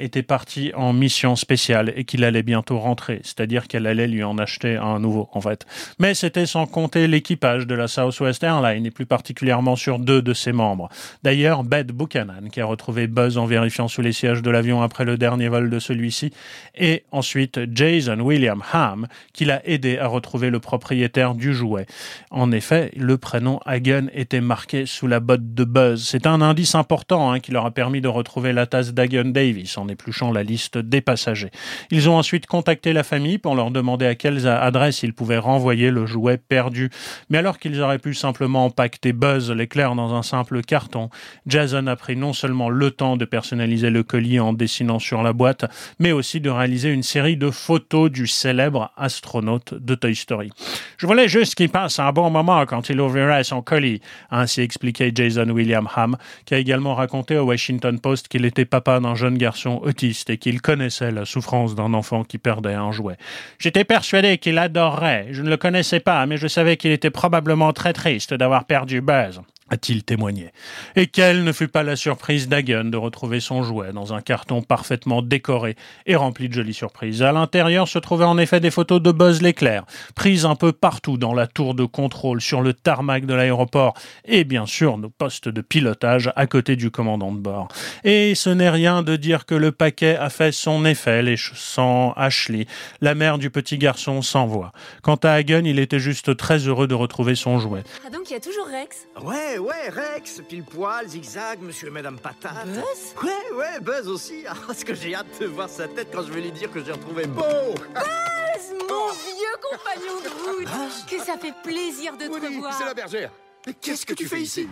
était 0.00 0.22
parti 0.22 0.72
en 0.74 0.92
mission 0.92 1.36
spéciale 1.36 1.92
et 1.96 2.04
qu'il 2.04 2.24
allait 2.24 2.42
bientôt 2.42 2.78
rentrer, 2.78 3.20
c'est-à-dire 3.22 3.68
qu'elle 3.68 3.86
allait 3.86 4.08
lui 4.08 4.24
en 4.24 4.38
acheter 4.38 4.76
un 4.76 4.98
nouveau 4.98 5.28
en 5.32 5.40
fait. 5.40 5.66
Mais 5.98 6.14
c'était 6.14 6.46
sans 6.46 6.66
compter 6.66 7.06
l'équipage 7.06 7.66
de 7.66 7.74
la 7.74 7.88
Southwest 7.88 8.42
Airlines 8.42 8.86
et 8.86 8.90
plus 8.90 9.06
particulièrement 9.06 9.76
sur 9.76 9.98
deux 9.98 10.22
de 10.22 10.34
ses 10.34 10.52
membres. 10.52 10.88
D'ailleurs, 11.22 11.64
Beth 11.64 11.92
Buchanan, 11.92 12.48
qui 12.50 12.60
a 12.60 12.66
retrouvé 12.66 13.06
Buzz 13.06 13.38
en 13.38 13.46
vérifiant 13.46 13.88
sous 13.88 14.02
les 14.02 14.12
sièges 14.12 14.42
de 14.42 14.50
l'avion 14.50 14.82
après 14.82 15.04
le 15.04 15.16
dernier 15.16 15.48
vol 15.48 15.70
de 15.70 15.78
celui-ci, 15.78 16.32
et 16.76 17.04
ensuite 17.12 17.60
Jason 17.72 18.20
William 18.20 18.62
Ham, 18.72 19.06
qui 19.32 19.44
l'a 19.44 19.66
aidé 19.66 19.98
à 19.98 20.06
retrouver 20.06 20.50
le 20.50 20.60
propriétaire 20.60 21.34
du 21.34 21.54
jouet. 21.54 21.86
En 22.30 22.52
effet, 22.52 22.90
le 22.96 23.18
prénom 23.18 23.60
Hagen 23.66 24.08
était 24.12 24.40
marqué 24.40 24.86
sous 24.86 25.06
la 25.06 25.20
botte 25.20 25.54
de 25.54 25.64
Buzz. 25.64 26.04
C'est 26.04 26.26
un 26.26 26.40
indice 26.40 26.74
important 26.74 27.30
hein, 27.30 27.40
qui 27.40 27.52
leur 27.52 27.66
a 27.66 27.70
permis 27.70 28.00
de 28.00 28.08
retrouver 28.08 28.52
la 28.52 28.66
tasse 28.66 28.92
d'Hagen 28.92 29.32
Davis 29.32 29.67
en 29.76 29.88
épluchant 29.88 30.32
la 30.32 30.42
liste 30.42 30.78
des 30.78 31.00
passagers. 31.00 31.50
Ils 31.90 32.08
ont 32.08 32.16
ensuite 32.16 32.46
contacté 32.46 32.92
la 32.92 33.02
famille 33.02 33.38
pour 33.38 33.54
leur 33.54 33.70
demander 33.70 34.06
à 34.06 34.14
quelles 34.14 34.46
adresses 34.46 35.02
ils 35.02 35.12
pouvaient 35.12 35.38
renvoyer 35.38 35.90
le 35.90 36.06
jouet 36.06 36.38
perdu. 36.38 36.90
Mais 37.28 37.38
alors 37.38 37.58
qu'ils 37.58 37.80
auraient 37.80 37.98
pu 37.98 38.14
simplement 38.14 38.66
empaqueter 38.66 39.12
Buzz 39.12 39.50
l'éclair 39.50 39.94
dans 39.94 40.14
un 40.14 40.22
simple 40.22 40.62
carton, 40.62 41.10
Jason 41.46 41.86
a 41.86 41.96
pris 41.96 42.16
non 42.16 42.32
seulement 42.32 42.70
le 42.70 42.90
temps 42.90 43.16
de 43.16 43.24
personnaliser 43.24 43.90
le 43.90 44.02
colis 44.02 44.40
en 44.40 44.52
dessinant 44.52 44.98
sur 44.98 45.22
la 45.22 45.32
boîte, 45.32 45.64
mais 45.98 46.12
aussi 46.12 46.40
de 46.40 46.50
réaliser 46.50 46.90
une 46.90 47.02
série 47.02 47.36
de 47.36 47.50
photos 47.50 48.10
du 48.10 48.26
célèbre 48.26 48.92
astronaute 48.96 49.74
de 49.74 49.94
Toy 49.94 50.14
Story. 50.14 50.50
Je 50.96 51.06
voulais 51.06 51.28
juste 51.28 51.54
qu'il 51.54 51.68
passe 51.68 51.98
un 51.98 52.12
bon 52.12 52.30
moment 52.30 52.64
quand 52.66 52.88
il 52.88 53.00
ouvrirait 53.00 53.44
son 53.44 53.62
colis, 53.62 54.00
a 54.30 54.40
ainsi 54.40 54.60
expliqué 54.60 55.12
Jason 55.14 55.48
William 55.50 55.88
Ham, 55.96 56.16
qui 56.44 56.54
a 56.54 56.58
également 56.58 56.94
raconté 56.94 57.36
au 57.36 57.44
Washington 57.44 57.98
Post 57.98 58.28
qu'il 58.28 58.44
était 58.44 58.64
papa 58.64 59.00
d'un 59.00 59.14
jeune 59.14 59.38
garçon 59.38 59.57
autiste 59.66 60.30
et 60.30 60.38
qu'il 60.38 60.60
connaissait 60.60 61.10
la 61.10 61.24
souffrance 61.24 61.74
d'un 61.74 61.94
enfant 61.94 62.24
qui 62.24 62.38
perdait 62.38 62.74
un 62.74 62.92
jouet. 62.92 63.16
J'étais 63.58 63.84
persuadé 63.84 64.38
qu'il 64.38 64.58
adorerait. 64.58 65.28
Je 65.30 65.42
ne 65.42 65.50
le 65.50 65.56
connaissais 65.56 66.00
pas, 66.00 66.24
mais 66.26 66.36
je 66.36 66.48
savais 66.48 66.76
qu'il 66.76 66.90
était 66.90 67.10
probablement 67.10 67.72
très 67.72 67.92
triste 67.92 68.34
d'avoir 68.34 68.64
perdu 68.64 69.00
Buzz 69.00 69.40
a-t-il 69.70 70.04
témoigné. 70.04 70.52
Et 70.96 71.06
quelle 71.06 71.44
ne 71.44 71.52
fut 71.52 71.68
pas 71.68 71.82
la 71.82 71.96
surprise 71.96 72.48
d'Hagen 72.48 72.84
de 72.84 72.96
retrouver 72.96 73.40
son 73.40 73.62
jouet 73.62 73.92
dans 73.92 74.14
un 74.14 74.20
carton 74.20 74.62
parfaitement 74.62 75.22
décoré 75.22 75.76
et 76.06 76.16
rempli 76.16 76.48
de 76.48 76.54
jolies 76.54 76.74
surprises. 76.74 77.22
À 77.22 77.32
l'intérieur 77.32 77.88
se 77.88 77.98
trouvaient 77.98 78.24
en 78.24 78.38
effet 78.38 78.60
des 78.60 78.70
photos 78.70 79.02
de 79.02 79.12
Buzz 79.12 79.42
l'éclair, 79.42 79.84
prises 80.14 80.44
un 80.44 80.54
peu 80.54 80.72
partout 80.72 81.16
dans 81.16 81.34
la 81.34 81.46
tour 81.46 81.74
de 81.74 81.84
contrôle, 81.84 82.40
sur 82.40 82.60
le 82.60 82.72
tarmac 82.72 83.26
de 83.26 83.34
l'aéroport 83.34 83.94
et 84.24 84.44
bien 84.44 84.66
sûr 84.66 84.98
nos 84.98 85.10
postes 85.10 85.48
de 85.48 85.60
pilotage 85.60 86.32
à 86.36 86.46
côté 86.46 86.76
du 86.76 86.90
commandant 86.90 87.32
de 87.32 87.38
bord. 87.38 87.68
Et 88.04 88.34
ce 88.34 88.50
n'est 88.50 88.70
rien 88.70 89.02
de 89.02 89.16
dire 89.16 89.46
que 89.46 89.54
le 89.54 89.72
paquet 89.72 90.16
a 90.16 90.30
fait 90.30 90.52
son 90.52 90.84
effet, 90.84 91.22
les 91.22 91.36
sans 91.36 92.12
Ashley, 92.16 92.66
la 93.00 93.14
mère 93.14 93.38
du 93.38 93.50
petit 93.50 93.78
garçon, 93.78 94.22
s'envoie. 94.22 94.72
Quant 95.02 95.16
à 95.16 95.32
Hagen, 95.32 95.64
il 95.64 95.78
était 95.78 95.98
juste 95.98 96.36
très 96.36 96.58
heureux 96.58 96.86
de 96.86 96.94
retrouver 96.94 97.34
son 97.34 97.58
jouet. 97.58 97.84
Ah 98.06 98.10
donc 98.10 98.30
il 98.30 98.32
y 98.32 98.36
a 98.36 98.40
toujours 98.40 98.66
Rex? 98.66 99.06
Ouais, 99.22 99.57
ouais, 99.58 99.88
Rex, 99.88 100.40
pile 100.48 100.64
poil, 100.64 101.08
zigzag, 101.08 101.60
monsieur 101.60 101.88
et 101.88 101.90
madame 101.90 102.18
patate. 102.18 102.66
Buzz? 102.66 103.14
Ouais, 103.22 103.56
ouais, 103.56 103.80
Buzz 103.80 104.08
aussi. 104.08 104.44
Ah, 104.48 104.54
ce 104.74 104.84
que 104.84 104.94
j'ai 104.94 105.14
hâte 105.14 105.40
de 105.40 105.46
voir 105.46 105.68
sa 105.68 105.88
tête 105.88 106.08
quand 106.12 106.22
je 106.22 106.32
vais 106.32 106.40
lui 106.40 106.52
dire 106.52 106.70
que 106.70 106.82
j'ai 106.84 106.92
retrouvé 106.92 107.26
Beau. 107.26 107.42
Buzz, 107.42 108.74
mon 108.88 109.08
vieux 109.12 109.56
compagnon 109.62 110.20
de 110.22 110.28
route 110.28 111.06
Que 111.08 111.18
ça 111.24 111.36
fait 111.38 111.54
plaisir 111.62 112.16
de 112.16 112.26
te 112.26 112.46
revoir 112.46 112.72
C'est 112.76 112.84
la 112.84 112.94
bergère 112.94 113.30
mais 113.68 113.74
qu'est-ce 113.82 114.06
que 114.06 114.14
tu 114.14 114.26
fais 114.26 114.40
ici 114.40 114.66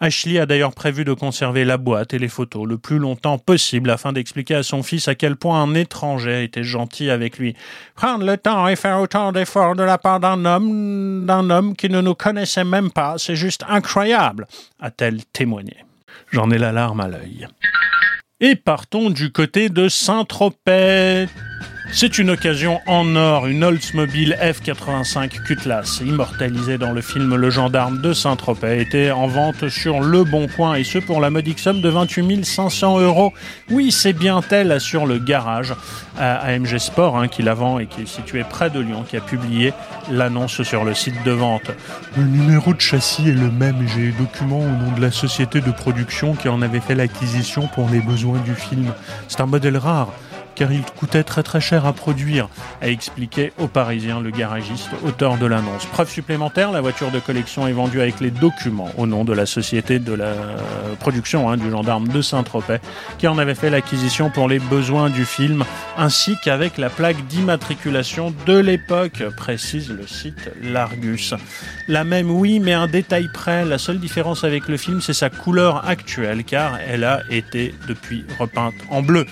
Ashley 0.00 0.40
a 0.40 0.46
d'ailleurs 0.46 0.74
prévu 0.74 1.04
de 1.04 1.12
conserver 1.12 1.64
la 1.64 1.76
boîte 1.76 2.14
et 2.14 2.18
les 2.18 2.26
photos 2.26 2.66
le 2.66 2.76
plus 2.76 2.98
longtemps 2.98 3.38
possible 3.38 3.90
afin 3.90 4.12
d'expliquer 4.12 4.56
à 4.56 4.64
son 4.64 4.82
fils 4.82 5.06
à 5.06 5.14
quel 5.14 5.36
point 5.36 5.62
un 5.62 5.72
étranger 5.74 6.42
était 6.42 6.64
gentil 6.64 7.10
avec 7.10 7.38
lui. 7.38 7.54
Prendre 7.94 8.26
le 8.26 8.36
temps 8.36 8.66
et 8.66 8.74
faire 8.74 9.00
autant 9.00 9.30
d'efforts 9.30 9.76
de 9.76 9.84
la 9.84 9.98
part 9.98 10.18
d'un 10.18 10.44
homme, 10.44 11.26
d'un 11.26 11.48
homme 11.48 11.76
qui 11.76 11.88
ne 11.88 12.00
nous 12.00 12.16
connaissait 12.16 12.64
même 12.64 12.90
pas, 12.90 13.18
c'est 13.18 13.36
juste 13.36 13.64
incroyable, 13.68 14.48
a-t-elle 14.80 15.24
témoigné. 15.26 15.76
J'en 16.32 16.50
ai 16.50 16.58
la 16.58 16.72
larme 16.72 17.00
à 17.00 17.06
l'œil. 17.06 17.46
Et 18.40 18.56
partons 18.56 19.10
du 19.10 19.30
côté 19.30 19.68
de 19.68 19.88
Saint-Tropez. 19.88 21.26
C'est 21.90 22.18
une 22.18 22.30
occasion 22.30 22.80
en 22.86 23.16
or, 23.16 23.46
une 23.46 23.64
Oldsmobile 23.64 24.36
F85 24.40 25.42
Cutlass, 25.42 26.00
immortalisée 26.04 26.76
dans 26.76 26.92
le 26.92 27.00
film 27.00 27.34
Le 27.34 27.48
Gendarme 27.48 28.02
de 28.02 28.12
Saint-Tropez, 28.12 28.80
était 28.80 29.10
en 29.10 29.26
vente 29.26 29.68
sur 29.70 30.00
Le 30.00 30.22
Bon 30.22 30.48
Coin, 30.48 30.74
et 30.74 30.84
ce 30.84 30.98
pour 30.98 31.18
la 31.18 31.30
modique 31.30 31.58
somme 31.58 31.80
de 31.80 31.88
28 31.88 32.44
500 32.44 33.00
euros. 33.00 33.32
Oui, 33.70 33.90
c'est 33.90 34.12
bien 34.12 34.42
elle, 34.50 34.70
assure 34.70 35.06
le 35.06 35.18
garage 35.18 35.74
à 36.18 36.36
AMG 36.40 36.78
Sport, 36.78 37.18
hein, 37.18 37.26
qui 37.26 37.42
la 37.42 37.54
vend 37.54 37.78
et 37.78 37.86
qui 37.86 38.02
est 38.02 38.06
situé 38.06 38.44
près 38.44 38.68
de 38.68 38.80
Lyon, 38.80 39.04
qui 39.08 39.16
a 39.16 39.20
publié 39.20 39.72
l'annonce 40.10 40.62
sur 40.62 40.84
le 40.84 40.92
site 40.92 41.24
de 41.24 41.32
vente. 41.32 41.70
Le 42.16 42.24
numéro 42.24 42.74
de 42.74 42.80
châssis 42.80 43.30
est 43.30 43.32
le 43.32 43.50
même, 43.50 43.88
j'ai 43.88 44.02
eu 44.02 44.12
document 44.12 44.60
au 44.60 44.68
nom 44.68 44.92
de 44.94 45.00
la 45.00 45.10
société 45.10 45.62
de 45.62 45.70
production 45.70 46.34
qui 46.34 46.48
en 46.48 46.60
avait 46.60 46.80
fait 46.80 46.94
l'acquisition 46.94 47.66
pour 47.66 47.88
les 47.88 48.00
besoins 48.00 48.38
du 48.40 48.54
film. 48.54 48.92
C'est 49.26 49.40
un 49.40 49.46
modèle 49.46 49.78
rare 49.78 50.12
car 50.58 50.72
il 50.72 50.82
coûtait 50.82 51.22
très 51.22 51.44
très 51.44 51.60
cher 51.60 51.86
à 51.86 51.92
produire, 51.92 52.48
a 52.82 52.88
expliqué 52.88 53.52
au 53.58 53.68
Parisien 53.68 54.20
le 54.20 54.30
garagiste, 54.30 54.90
auteur 55.06 55.36
de 55.36 55.46
l'annonce. 55.46 55.86
Preuve 55.86 56.10
supplémentaire, 56.10 56.72
la 56.72 56.80
voiture 56.80 57.12
de 57.12 57.20
collection 57.20 57.68
est 57.68 57.72
vendue 57.72 58.00
avec 58.00 58.18
les 58.18 58.32
documents 58.32 58.90
au 58.96 59.06
nom 59.06 59.24
de 59.24 59.32
la 59.32 59.46
société 59.46 60.00
de 60.00 60.12
la 60.12 60.32
production 60.98 61.48
hein, 61.48 61.56
du 61.56 61.70
gendarme 61.70 62.08
de 62.08 62.20
Saint-Tropez, 62.20 62.78
qui 63.18 63.28
en 63.28 63.38
avait 63.38 63.54
fait 63.54 63.70
l'acquisition 63.70 64.30
pour 64.30 64.48
les 64.48 64.58
besoins 64.58 65.10
du 65.10 65.24
film, 65.24 65.64
ainsi 65.96 66.36
qu'avec 66.42 66.76
la 66.76 66.90
plaque 66.90 67.24
d'immatriculation 67.28 68.34
de 68.44 68.58
l'époque, 68.58 69.22
précise 69.36 69.90
le 69.90 70.08
site 70.08 70.50
Largus. 70.60 71.34
La 71.86 72.02
même, 72.02 72.32
oui, 72.32 72.58
mais 72.58 72.72
un 72.72 72.88
détail 72.88 73.28
près, 73.32 73.64
la 73.64 73.78
seule 73.78 74.00
différence 74.00 74.42
avec 74.42 74.66
le 74.66 74.76
film, 74.76 75.00
c'est 75.00 75.12
sa 75.12 75.30
couleur 75.30 75.88
actuelle, 75.88 76.42
car 76.42 76.78
elle 76.84 77.04
a 77.04 77.20
été 77.30 77.74
depuis 77.86 78.24
repeinte 78.40 78.74
en 78.90 79.02
bleu. 79.02 79.24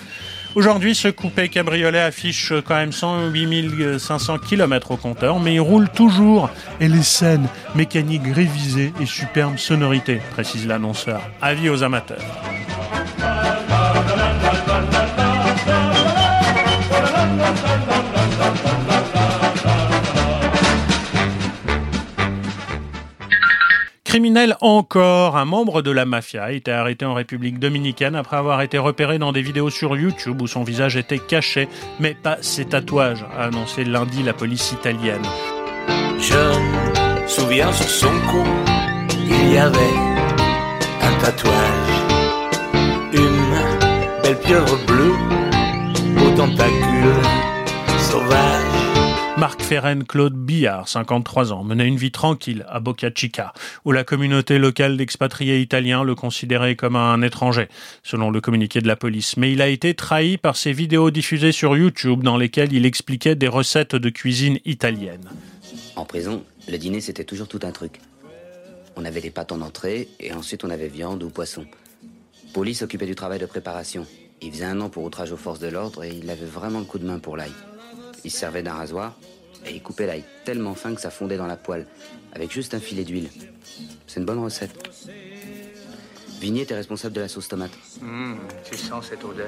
Aujourd'hui, 0.57 0.95
ce 0.95 1.07
coupé 1.09 1.49
cabriolet 1.49 1.99
affiche 1.99 2.51
quand 2.65 2.73
même 2.73 2.91
108 2.91 3.99
500 3.99 4.39
km 4.39 4.89
au 4.89 4.97
compteur, 4.97 5.39
mais 5.39 5.53
il 5.53 5.59
roule 5.59 5.87
toujours. 5.87 6.49
Et 6.79 6.87
les 6.87 7.03
scènes, 7.03 7.47
mécaniques 7.75 8.23
révisées 8.33 8.91
et 8.99 9.05
superbes 9.05 9.57
sonorités, 9.57 10.19
précise 10.31 10.65
l'annonceur. 10.65 11.21
Avis 11.43 11.69
aux 11.69 11.83
amateurs. 11.83 12.23
Criminel 24.17 24.57
encore, 24.61 25.37
un 25.37 25.45
membre 25.45 25.83
de 25.83 25.91
la 25.91 26.05
mafia 26.05 26.45
a 26.45 26.51
été 26.51 26.71
arrêté 26.71 27.05
en 27.05 27.13
République 27.13 27.59
dominicaine 27.59 28.15
après 28.15 28.37
avoir 28.37 28.63
été 28.63 28.79
repéré 28.79 29.19
dans 29.19 29.31
des 29.31 29.43
vidéos 29.43 29.69
sur 29.69 29.95
YouTube 29.95 30.41
où 30.41 30.47
son 30.47 30.63
visage 30.63 30.97
était 30.97 31.19
caché, 31.19 31.69
mais 31.99 32.15
pas 32.15 32.39
ses 32.41 32.65
tatouages, 32.65 33.23
a 33.37 33.43
annoncé 33.43 33.83
lundi 33.83 34.23
la 34.23 34.33
police 34.33 34.71
italienne. 34.71 35.21
Je 36.19 36.33
me 36.33 37.27
souviens 37.27 37.71
sur 37.71 37.87
son 37.87 38.09
cou, 38.31 38.43
il 39.23 39.53
y 39.53 39.57
avait 39.59 39.77
un 41.03 41.21
tatouage, 41.21 41.53
une 43.13 44.23
belle 44.23 44.39
pieuvre 44.39 44.79
bleue 44.87 45.13
aux 46.25 46.35
tentacules 46.35 47.21
sauvages. 47.99 48.66
Marc 49.37 49.61
Ferren 49.61 50.03
Claude 50.03 50.33
Billard, 50.33 50.87
53 50.87 51.53
ans, 51.53 51.63
menait 51.63 51.87
une 51.87 51.95
vie 51.95 52.11
tranquille 52.11 52.65
à 52.67 52.79
Boca 52.79 53.11
Chica, 53.13 53.53
où 53.85 53.91
la 53.91 54.03
communauté 54.03 54.57
locale 54.57 54.97
d'expatriés 54.97 55.59
italiens 55.59 56.03
le 56.03 56.15
considérait 56.15 56.75
comme 56.75 56.95
un 56.95 57.21
étranger, 57.21 57.67
selon 58.01 58.31
le 58.31 58.41
communiqué 58.41 58.81
de 58.81 58.87
la 58.87 58.95
police. 58.95 59.37
Mais 59.37 59.51
il 59.51 59.61
a 59.61 59.67
été 59.67 59.93
trahi 59.93 60.37
par 60.37 60.57
ses 60.57 60.73
vidéos 60.73 61.11
diffusées 61.11 61.51
sur 61.51 61.77
YouTube 61.77 62.23
dans 62.23 62.35
lesquelles 62.35 62.73
il 62.73 62.83
expliquait 62.83 63.35
des 63.35 63.47
recettes 63.47 63.95
de 63.95 64.09
cuisine 64.09 64.57
italienne. 64.65 65.29
En 65.95 66.05
prison, 66.05 66.43
le 66.67 66.79
dîner 66.79 66.99
c'était 66.99 67.23
toujours 67.23 67.47
tout 67.47 67.59
un 67.61 67.71
truc. 67.71 68.01
On 68.95 69.05
avait 69.05 69.21
les 69.21 69.29
pâtes 69.29 69.51
en 69.51 69.61
entrée 69.61 70.07
et 70.19 70.33
ensuite 70.33 70.63
on 70.63 70.71
avait 70.71 70.87
viande 70.87 71.21
ou 71.21 71.29
poisson. 71.29 71.63
Paulie 72.53 72.73
s'occupait 72.73 73.05
du 73.05 73.13
travail 73.13 73.37
de 73.37 73.45
préparation. 73.45 74.07
Il 74.41 74.51
faisait 74.51 74.65
un 74.65 74.81
an 74.81 74.89
pour 74.89 75.03
outrage 75.03 75.31
aux 75.31 75.37
forces 75.37 75.59
de 75.59 75.67
l'ordre 75.67 76.03
et 76.03 76.09
il 76.09 76.27
avait 76.31 76.47
vraiment 76.47 76.79
le 76.79 76.85
coup 76.85 76.97
de 76.97 77.05
main 77.05 77.19
pour 77.19 77.37
l'ail. 77.37 77.53
Il 78.23 78.31
se 78.31 78.37
servait 78.37 78.63
d'un 78.63 78.73
rasoir 78.73 79.15
et 79.65 79.71
il 79.71 79.81
coupait 79.81 80.05
l'ail 80.07 80.23
tellement 80.45 80.75
fin 80.75 80.93
que 80.95 81.01
ça 81.01 81.09
fondait 81.09 81.37
dans 81.37 81.47
la 81.47 81.57
poêle, 81.57 81.87
avec 82.33 82.51
juste 82.51 82.73
un 82.73 82.79
filet 82.79 83.03
d'huile. 83.03 83.29
C'est 84.07 84.19
une 84.19 84.25
bonne 84.25 84.39
recette. 84.39 84.71
Vigny 86.39 86.61
était 86.61 86.75
responsable 86.75 87.15
de 87.15 87.21
la 87.21 87.27
sauce 87.27 87.47
tomate. 87.47 87.71
Hum, 88.01 88.37
tu 88.69 88.77
sens 88.77 89.07
cette 89.09 89.23
odeur. 89.23 89.47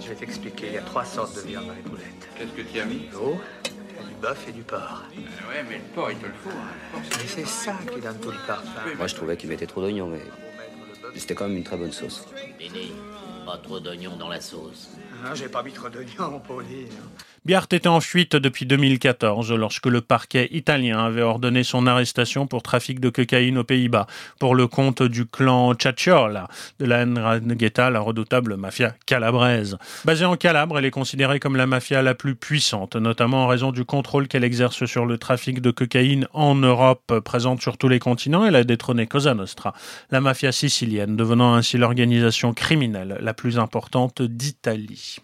Je 0.00 0.08
vais 0.08 0.14
t'expliquer, 0.16 0.66
il 0.68 0.72
y 0.74 0.78
a 0.78 0.82
trois 0.82 1.04
sortes 1.04 1.36
de 1.36 1.42
viande 1.42 1.66
dans 1.68 1.74
les 1.74 1.82
boulettes. 1.82 2.28
Qu'est-ce 2.36 2.50
que 2.50 2.62
tu 2.62 2.80
as 2.80 2.84
mis? 2.86 3.08
L'eau, 3.12 3.38
du 3.64 4.14
bœuf 4.20 4.44
et 4.48 4.52
du 4.52 4.62
porc. 4.62 5.04
Euh, 5.16 5.20
Ouais, 5.48 5.64
mais 5.68 5.76
le 5.76 5.84
porc, 5.94 6.10
il 6.10 6.18
te 6.18 6.26
le 6.26 6.32
faut. 6.32 6.50
hein. 6.50 7.00
Mais 7.18 7.26
c'est 7.28 7.46
ça 7.46 7.76
qui 7.94 8.00
donne 8.00 8.18
tout 8.18 8.32
le 8.32 8.46
parfum. 8.48 8.80
Moi, 8.96 9.06
je 9.06 9.14
trouvais 9.14 9.36
qu'il 9.36 9.48
mettait 9.48 9.66
trop 9.66 9.80
d'oignons, 9.80 10.08
mais 10.08 10.20
c'était 11.14 11.36
quand 11.36 11.46
même 11.46 11.56
une 11.56 11.64
très 11.64 11.76
bonne 11.76 11.92
sauce. 11.92 12.26
Béni, 12.58 12.92
pas 13.46 13.58
trop 13.58 13.78
d'oignons 13.78 14.16
dans 14.16 14.28
la 14.28 14.40
sauce. 14.40 14.88
Non, 15.24 15.34
j'ai 15.36 15.48
pas 15.48 15.62
mis 15.62 15.72
trop 15.72 15.88
d'oignons, 15.88 16.40
Paulie. 16.40 16.86
Biart 17.48 17.68
était 17.72 17.88
en 17.88 18.00
fuite 18.00 18.36
depuis 18.36 18.66
2014 18.66 19.54
lorsque 19.54 19.86
le 19.86 20.02
parquet 20.02 20.50
italien 20.50 20.98
avait 20.98 21.22
ordonné 21.22 21.64
son 21.64 21.86
arrestation 21.86 22.46
pour 22.46 22.62
trafic 22.62 23.00
de 23.00 23.08
cocaïne 23.08 23.56
aux 23.56 23.64
Pays-Bas 23.64 24.06
pour 24.38 24.54
le 24.54 24.66
compte 24.66 25.02
du 25.02 25.24
clan 25.24 25.72
Ciacciola 25.72 26.48
de 26.78 26.84
la 26.84 27.06
Ndrangheta, 27.06 27.88
la 27.88 28.00
redoutable 28.00 28.56
mafia 28.56 28.94
calabraise. 29.06 29.78
Basée 30.04 30.26
en 30.26 30.36
Calabre, 30.36 30.78
elle 30.78 30.84
est 30.84 30.90
considérée 30.90 31.40
comme 31.40 31.56
la 31.56 31.66
mafia 31.66 32.02
la 32.02 32.14
plus 32.14 32.34
puissante, 32.34 32.96
notamment 32.96 33.44
en 33.44 33.46
raison 33.46 33.72
du 33.72 33.86
contrôle 33.86 34.28
qu'elle 34.28 34.44
exerce 34.44 34.84
sur 34.84 35.06
le 35.06 35.16
trafic 35.16 35.62
de 35.62 35.70
cocaïne 35.70 36.28
en 36.34 36.54
Europe, 36.54 37.14
présente 37.24 37.62
sur 37.62 37.78
tous 37.78 37.88
les 37.88 37.98
continents. 37.98 38.44
Elle 38.44 38.56
a 38.56 38.64
détrôné 38.64 39.06
Cosa 39.06 39.32
Nostra, 39.32 39.72
la 40.10 40.20
mafia 40.20 40.52
sicilienne, 40.52 41.16
devenant 41.16 41.54
ainsi 41.54 41.78
l'organisation 41.78 42.52
criminelle 42.52 43.16
la 43.22 43.32
plus 43.32 43.58
importante 43.58 44.20
d'Italie. 44.20 45.16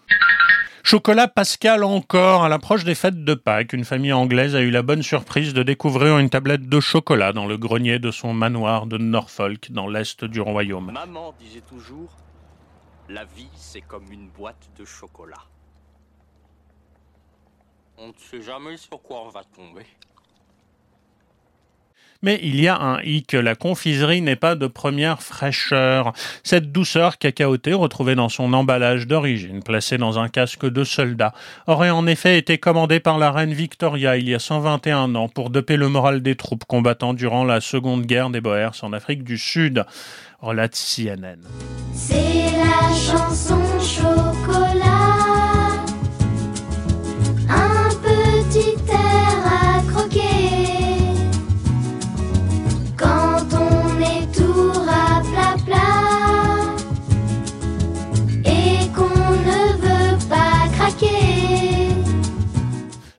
Chocolat 0.87 1.29
Pascal 1.29 1.83
encore. 1.83 2.44
À 2.44 2.51
l'approche 2.51 2.85
des 2.85 2.94
fêtes 2.94 3.25
de 3.25 3.33
Pâques, 3.33 3.73
une 3.73 3.87
famille 3.87 4.12
anglaise 4.12 4.55
a 4.55 4.61
eu 4.61 4.68
la 4.68 4.83
bonne 4.83 5.03
surprise 5.03 5.55
de 5.55 5.62
découvrir 5.62 6.18
une 6.18 6.29
tablette 6.29 6.68
de 6.68 6.79
chocolat 6.79 7.33
dans 7.33 7.47
le 7.47 7.57
grenier 7.57 7.99
de 7.99 8.11
son 8.11 8.35
manoir 8.35 8.87
de 8.87 8.99
Norfolk, 8.99 9.73
dans 9.73 9.88
l'est 9.88 10.27
du 10.27 10.42
royaume. 10.42 10.92
Maman 10.92 11.33
disait 11.40 11.62
toujours 11.62 12.14
La 13.09 13.25
vie, 13.25 13.49
c'est 13.55 13.81
comme 13.81 14.12
une 14.12 14.29
boîte 14.29 14.68
de 14.79 14.85
chocolat. 14.85 15.40
On 17.97 18.09
ne 18.09 18.12
sait 18.18 18.42
jamais 18.42 18.77
sur 18.77 19.01
quoi 19.01 19.23
on 19.25 19.31
va 19.31 19.42
tomber. 19.42 19.87
Mais 22.24 22.40
il 22.42 22.58
y 22.58 22.68
a 22.68 22.80
un 22.80 23.02
hic, 23.02 23.34
la 23.34 23.54
confiserie 23.54 24.22
n'est 24.22 24.34
pas 24.34 24.54
de 24.54 24.66
première 24.66 25.20
fraîcheur. 25.20 26.14
Cette 26.42 26.72
douceur 26.72 27.18
cacaotée 27.18 27.74
retrouvée 27.74 28.14
dans 28.14 28.30
son 28.30 28.54
emballage 28.54 29.06
d'origine, 29.06 29.62
placé 29.62 29.98
dans 29.98 30.18
un 30.18 30.30
casque 30.30 30.64
de 30.64 30.84
soldat, 30.84 31.34
aurait 31.66 31.90
en 31.90 32.06
effet 32.06 32.38
été 32.38 32.56
commandée 32.56 32.98
par 32.98 33.18
la 33.18 33.30
reine 33.30 33.52
Victoria 33.52 34.16
il 34.16 34.26
y 34.26 34.34
a 34.34 34.38
121 34.38 35.14
ans 35.16 35.28
pour 35.28 35.50
doper 35.50 35.76
le 35.76 35.90
moral 35.90 36.22
des 36.22 36.34
troupes 36.34 36.64
combattant 36.64 37.12
durant 37.12 37.44
la 37.44 37.60
seconde 37.60 38.06
guerre 38.06 38.30
des 38.30 38.40
Boers 38.40 38.72
en 38.80 38.94
Afrique 38.94 39.22
du 39.22 39.37
Sud, 39.37 39.84
relate 40.40 40.74
CNN. 40.74 41.37
C'est 41.92 42.14
la 42.14 42.88
chanson 42.94 43.63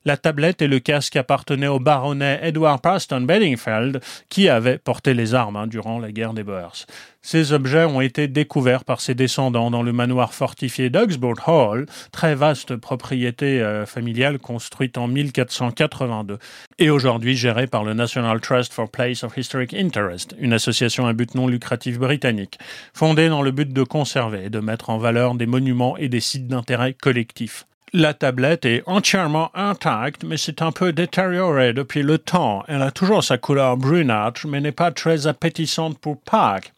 La 0.07 0.17
tablette 0.17 0.61
et 0.61 0.67
le 0.67 0.79
casque 0.79 1.15
appartenaient 1.15 1.65
au 1.65 1.79
baronnet 1.79 2.39
Edward 2.43 2.79
Preston 2.79 3.21
Bedingfeld, 3.21 4.01
qui 4.29 4.49
avait 4.49 4.77
porté 4.77 5.15
les 5.15 5.33
armes 5.33 5.55
hein, 5.55 5.65
durant 5.65 5.97
la 5.97 6.11
guerre 6.11 6.33
des 6.33 6.43
Boers. 6.43 6.85
Ces 7.23 7.53
objets 7.53 7.85
ont 7.85 8.01
été 8.01 8.27
découverts 8.27 8.85
par 8.85 9.01
ses 9.01 9.15
descendants 9.15 9.71
dans 9.71 9.81
le 9.81 9.93
manoir 9.93 10.35
fortifié 10.35 10.91
d'Augsburg 10.91 11.39
Hall, 11.47 11.87
très 12.11 12.35
vaste 12.35 12.75
propriété 12.75 13.63
euh, 13.63 13.87
familiale 13.87 14.37
construite 14.37 14.99
en 14.99 15.07
1482 15.07 16.37
et 16.77 16.91
aujourd'hui 16.91 17.35
gérée 17.35 17.65
par 17.65 17.83
le 17.83 17.95
National 17.95 18.39
Trust 18.41 18.73
for 18.73 18.91
Place 18.91 19.23
of 19.23 19.35
Historic 19.35 19.73
Interest, 19.73 20.35
une 20.37 20.53
association 20.53 21.07
à 21.07 21.13
but 21.13 21.33
non 21.33 21.47
lucratif 21.47 21.97
britannique, 21.97 22.59
fondée 22.93 23.27
dans 23.27 23.41
le 23.41 23.49
but 23.49 23.73
de 23.73 23.83
conserver 23.83 24.45
et 24.45 24.49
de 24.51 24.59
mettre 24.59 24.91
en 24.91 24.99
valeur 24.99 25.33
des 25.33 25.47
monuments 25.47 25.97
et 25.97 26.09
des 26.09 26.19
sites 26.19 26.47
d'intérêt 26.47 26.93
collectif. 26.93 27.65
La 27.97 28.13
tablette 28.13 28.65
est 28.65 28.84
entièrement 28.88 29.51
intacte, 29.53 30.25
mais 30.25 30.36
c'est 30.36 30.62
un 30.62 30.73
peu 30.73 30.91
détériorée 30.91 31.71
depuis 31.71 32.03
le 32.03 32.17
temps. 32.17 32.62
Elle 32.67 32.81
a 32.81 32.91
toujours 32.91 33.23
sa 33.23 33.38
couleur 33.38 33.77
brunâtre, 33.77 34.47
mais 34.49 34.60
n'est 34.60 34.73
pas 34.73 34.91
très 34.91 35.27
appétissante 35.27 35.97
pour 35.99 36.19
Pâques, 36.19 36.73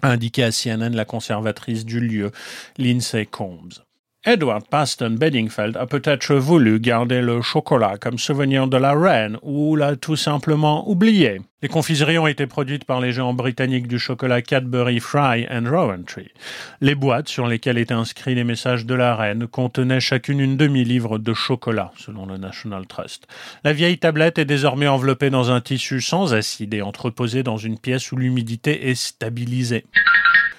a 0.00 0.12
indiqué 0.12 0.44
à 0.44 0.50
CNN 0.50 0.96
la 0.96 1.04
conservatrice 1.04 1.84
du 1.84 2.00
lieu, 2.00 2.32
Lindsay 2.78 3.26
Combs. 3.26 3.85
Edward 4.28 4.66
Paston 4.68 5.10
Bedingfeld 5.10 5.76
a 5.76 5.86
peut-être 5.86 6.34
voulu 6.34 6.80
garder 6.80 7.22
le 7.22 7.42
chocolat 7.42 7.96
comme 7.96 8.18
souvenir 8.18 8.66
de 8.66 8.76
la 8.76 8.92
reine 8.92 9.38
ou 9.42 9.76
l'a 9.76 9.94
tout 9.94 10.16
simplement 10.16 10.90
oublié. 10.90 11.40
Les 11.62 11.68
confiseries 11.68 12.18
ont 12.18 12.26
été 12.26 12.48
produites 12.48 12.84
par 12.84 13.00
les 13.00 13.12
géants 13.12 13.34
britanniques 13.34 13.86
du 13.86 14.00
chocolat 14.00 14.42
Cadbury 14.42 14.98
Fry 14.98 15.46
and 15.48 15.70
Rowantree. 15.70 16.32
Les 16.80 16.96
boîtes 16.96 17.28
sur 17.28 17.46
lesquelles 17.46 17.78
étaient 17.78 17.94
inscrits 17.94 18.34
les 18.34 18.42
messages 18.42 18.84
de 18.84 18.94
la 18.96 19.14
reine 19.14 19.46
contenaient 19.46 20.00
chacune 20.00 20.40
une 20.40 20.56
demi-livre 20.56 21.18
de 21.18 21.32
chocolat, 21.32 21.92
selon 21.96 22.26
le 22.26 22.36
National 22.36 22.88
Trust. 22.88 23.28
La 23.62 23.72
vieille 23.72 23.98
tablette 23.98 24.40
est 24.40 24.44
désormais 24.44 24.88
enveloppée 24.88 25.30
dans 25.30 25.52
un 25.52 25.60
tissu 25.60 26.00
sans 26.00 26.34
acide 26.34 26.74
et 26.74 26.82
entreposée 26.82 27.44
dans 27.44 27.58
une 27.58 27.78
pièce 27.78 28.10
où 28.10 28.16
l'humidité 28.16 28.88
est 28.88 28.96
stabilisée. 28.96 29.84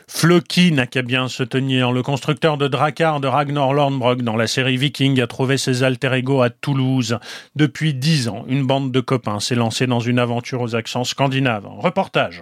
Floki 0.10 0.72
n'a 0.72 0.88
qu'à 0.88 1.04
bien 1.04 1.28
se 1.28 1.44
tenir. 1.44 1.92
Le 1.92 2.02
constructeur 2.02 2.58
de 2.58 2.68
Drakkar 2.68 3.20
de 3.20 3.28
Ragnar 3.28 3.74
Lornbrog 3.74 4.24
dans 4.24 4.36
la 4.36 4.48
série 4.48 4.78
Viking 4.78 5.22
a 5.22 5.28
trouvé 5.28 5.58
ses 5.58 5.84
alter 5.84 6.14
ego 6.14 6.42
à 6.42 6.50
Toulouse. 6.50 7.20
Depuis 7.56 7.94
dix 7.94 8.28
ans, 8.28 8.44
une 8.48 8.66
bande 8.66 8.92
de 8.92 9.00
copains 9.00 9.40
s'est 9.40 9.54
lancée 9.54 9.86
dans 9.86 10.00
une 10.00 10.18
aventure 10.18 10.62
aux 10.62 10.76
accents 10.76 11.04
scandinaves. 11.04 11.68
Reportage. 11.68 12.42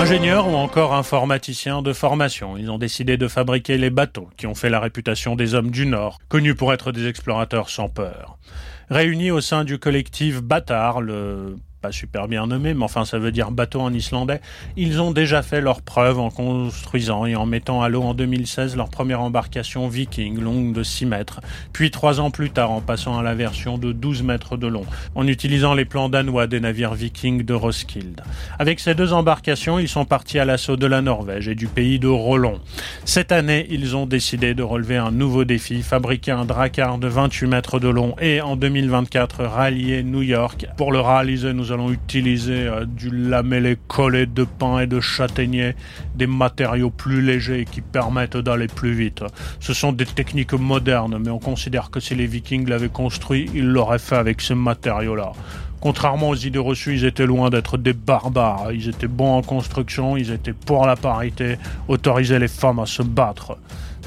Ingénieurs 0.00 0.48
ou 0.48 0.54
encore 0.54 0.94
informaticiens 0.94 1.82
de 1.82 1.92
formation, 1.92 2.56
ils 2.56 2.70
ont 2.70 2.78
décidé 2.78 3.16
de 3.16 3.26
fabriquer 3.26 3.78
les 3.78 3.90
bateaux 3.90 4.28
qui 4.36 4.46
ont 4.46 4.54
fait 4.54 4.70
la 4.70 4.80
réputation 4.80 5.34
des 5.34 5.54
hommes 5.54 5.72
du 5.72 5.86
Nord, 5.86 6.18
connus 6.28 6.54
pour 6.54 6.72
être 6.72 6.92
des 6.92 7.08
explorateurs 7.08 7.68
sans 7.68 7.88
peur. 7.88 8.38
Réunis 8.90 9.32
au 9.32 9.40
sein 9.40 9.64
du 9.64 9.78
collectif 9.78 10.40
Bâtard, 10.40 11.00
le 11.00 11.56
pas 11.80 11.92
super 11.92 12.26
bien 12.26 12.46
nommé, 12.46 12.74
mais 12.74 12.84
enfin 12.84 13.04
ça 13.04 13.18
veut 13.18 13.30
dire 13.30 13.50
bateau 13.50 13.80
en 13.80 13.92
islandais, 13.92 14.40
ils 14.76 15.00
ont 15.00 15.12
déjà 15.12 15.42
fait 15.42 15.60
leur 15.60 15.82
preuve 15.82 16.18
en 16.18 16.30
construisant 16.30 17.24
et 17.24 17.36
en 17.36 17.46
mettant 17.46 17.82
à 17.82 17.88
l'eau 17.88 18.02
en 18.02 18.14
2016 18.14 18.76
leur 18.76 18.88
première 18.88 19.20
embarcation 19.20 19.86
viking 19.88 20.40
longue 20.40 20.72
de 20.72 20.82
6 20.82 21.06
mètres, 21.06 21.40
puis 21.72 21.90
trois 21.90 22.20
ans 22.20 22.30
plus 22.30 22.50
tard 22.50 22.72
en 22.72 22.80
passant 22.80 23.18
à 23.18 23.22
la 23.22 23.34
version 23.34 23.78
de 23.78 23.92
12 23.92 24.22
mètres 24.24 24.56
de 24.56 24.66
long, 24.66 24.84
en 25.14 25.26
utilisant 25.26 25.74
les 25.74 25.84
plans 25.84 26.08
danois 26.08 26.46
des 26.46 26.60
navires 26.60 26.94
vikings 26.94 27.44
de 27.44 27.54
Roskilde. 27.54 28.22
Avec 28.58 28.80
ces 28.80 28.94
deux 28.94 29.12
embarcations, 29.12 29.78
ils 29.78 29.88
sont 29.88 30.04
partis 30.04 30.38
à 30.38 30.44
l'assaut 30.44 30.76
de 30.76 30.86
la 30.86 31.00
Norvège 31.00 31.48
et 31.48 31.54
du 31.54 31.68
pays 31.68 31.98
de 31.98 32.08
Rollon. 32.08 32.60
Cette 33.04 33.30
année, 33.30 33.66
ils 33.70 33.96
ont 33.96 34.06
décidé 34.06 34.54
de 34.54 34.62
relever 34.62 34.96
un 34.96 35.12
nouveau 35.12 35.44
défi, 35.44 35.82
fabriquer 35.82 36.32
un 36.32 36.44
dracar 36.44 36.98
de 36.98 37.06
28 37.06 37.46
mètres 37.46 37.78
de 37.78 37.88
long 37.88 38.16
et 38.20 38.40
en 38.40 38.56
2024 38.56 39.44
rallier 39.44 40.02
New 40.02 40.22
York. 40.22 40.66
Pour 40.76 40.92
le 40.92 41.00
réaliser, 41.00 41.52
nous 41.68 41.74
allons 41.74 41.90
utiliser 41.90 42.66
euh, 42.66 42.86
du 42.86 43.10
lamellé 43.10 43.76
collé 43.88 44.24
de 44.24 44.44
pain 44.44 44.78
et 44.78 44.86
de 44.86 45.00
châtaignier, 45.00 45.74
des 46.14 46.26
matériaux 46.26 46.88
plus 46.88 47.20
légers 47.20 47.66
qui 47.70 47.82
permettent 47.82 48.38
d'aller 48.38 48.68
plus 48.68 48.92
vite. 48.92 49.22
Ce 49.60 49.74
sont 49.74 49.92
des 49.92 50.06
techniques 50.06 50.54
modernes, 50.54 51.18
mais 51.22 51.30
on 51.30 51.38
considère 51.38 51.90
que 51.90 52.00
si 52.00 52.14
les 52.14 52.26
Vikings 52.26 52.66
l'avaient 52.66 52.88
construit, 52.88 53.50
ils 53.54 53.66
l'auraient 53.66 53.98
fait 53.98 54.16
avec 54.16 54.40
ces 54.40 54.54
matériaux-là. 54.54 55.32
Contrairement 55.80 56.30
aux 56.30 56.36
idées 56.36 56.58
reçues, 56.58 56.94
ils 56.94 57.04
étaient 57.04 57.26
loin 57.26 57.50
d'être 57.50 57.76
des 57.76 57.92
barbares. 57.92 58.72
Ils 58.72 58.88
étaient 58.88 59.06
bons 59.06 59.36
en 59.36 59.42
construction, 59.42 60.16
ils 60.16 60.30
étaient 60.30 60.54
pour 60.54 60.86
la 60.86 60.96
parité, 60.96 61.58
autorisaient 61.86 62.38
les 62.38 62.48
femmes 62.48 62.78
à 62.78 62.86
se 62.86 63.02
battre 63.02 63.58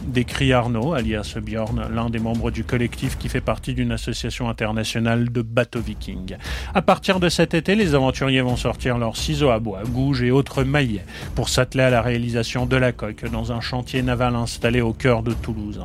décrit 0.07 0.53
Arnaud, 0.53 0.93
alias 0.93 1.37
Bjorn, 1.41 1.87
l'un 1.93 2.09
des 2.09 2.19
membres 2.19 2.51
du 2.51 2.63
collectif 2.63 3.17
qui 3.17 3.29
fait 3.29 3.41
partie 3.41 3.73
d'une 3.73 3.91
association 3.91 4.49
internationale 4.49 5.31
de 5.31 5.41
bateaux 5.41 5.79
vikings. 5.79 6.37
À 6.73 6.81
partir 6.81 7.19
de 7.19 7.29
cet 7.29 7.53
été, 7.53 7.75
les 7.75 7.95
aventuriers 7.95 8.41
vont 8.41 8.55
sortir 8.55 8.97
leurs 8.97 9.17
ciseaux 9.17 9.49
à 9.49 9.59
bois, 9.59 9.83
gouges 9.85 10.23
et 10.23 10.31
autres 10.31 10.63
maillets 10.63 11.05
pour 11.35 11.49
s'atteler 11.49 11.83
à 11.83 11.89
la 11.89 12.01
réalisation 12.01 12.65
de 12.65 12.75
la 12.75 12.91
coque 12.91 13.29
dans 13.29 13.51
un 13.51 13.61
chantier 13.61 14.01
naval 14.01 14.35
installé 14.35 14.81
au 14.81 14.93
cœur 14.93 15.23
de 15.23 15.33
Toulouse. 15.33 15.81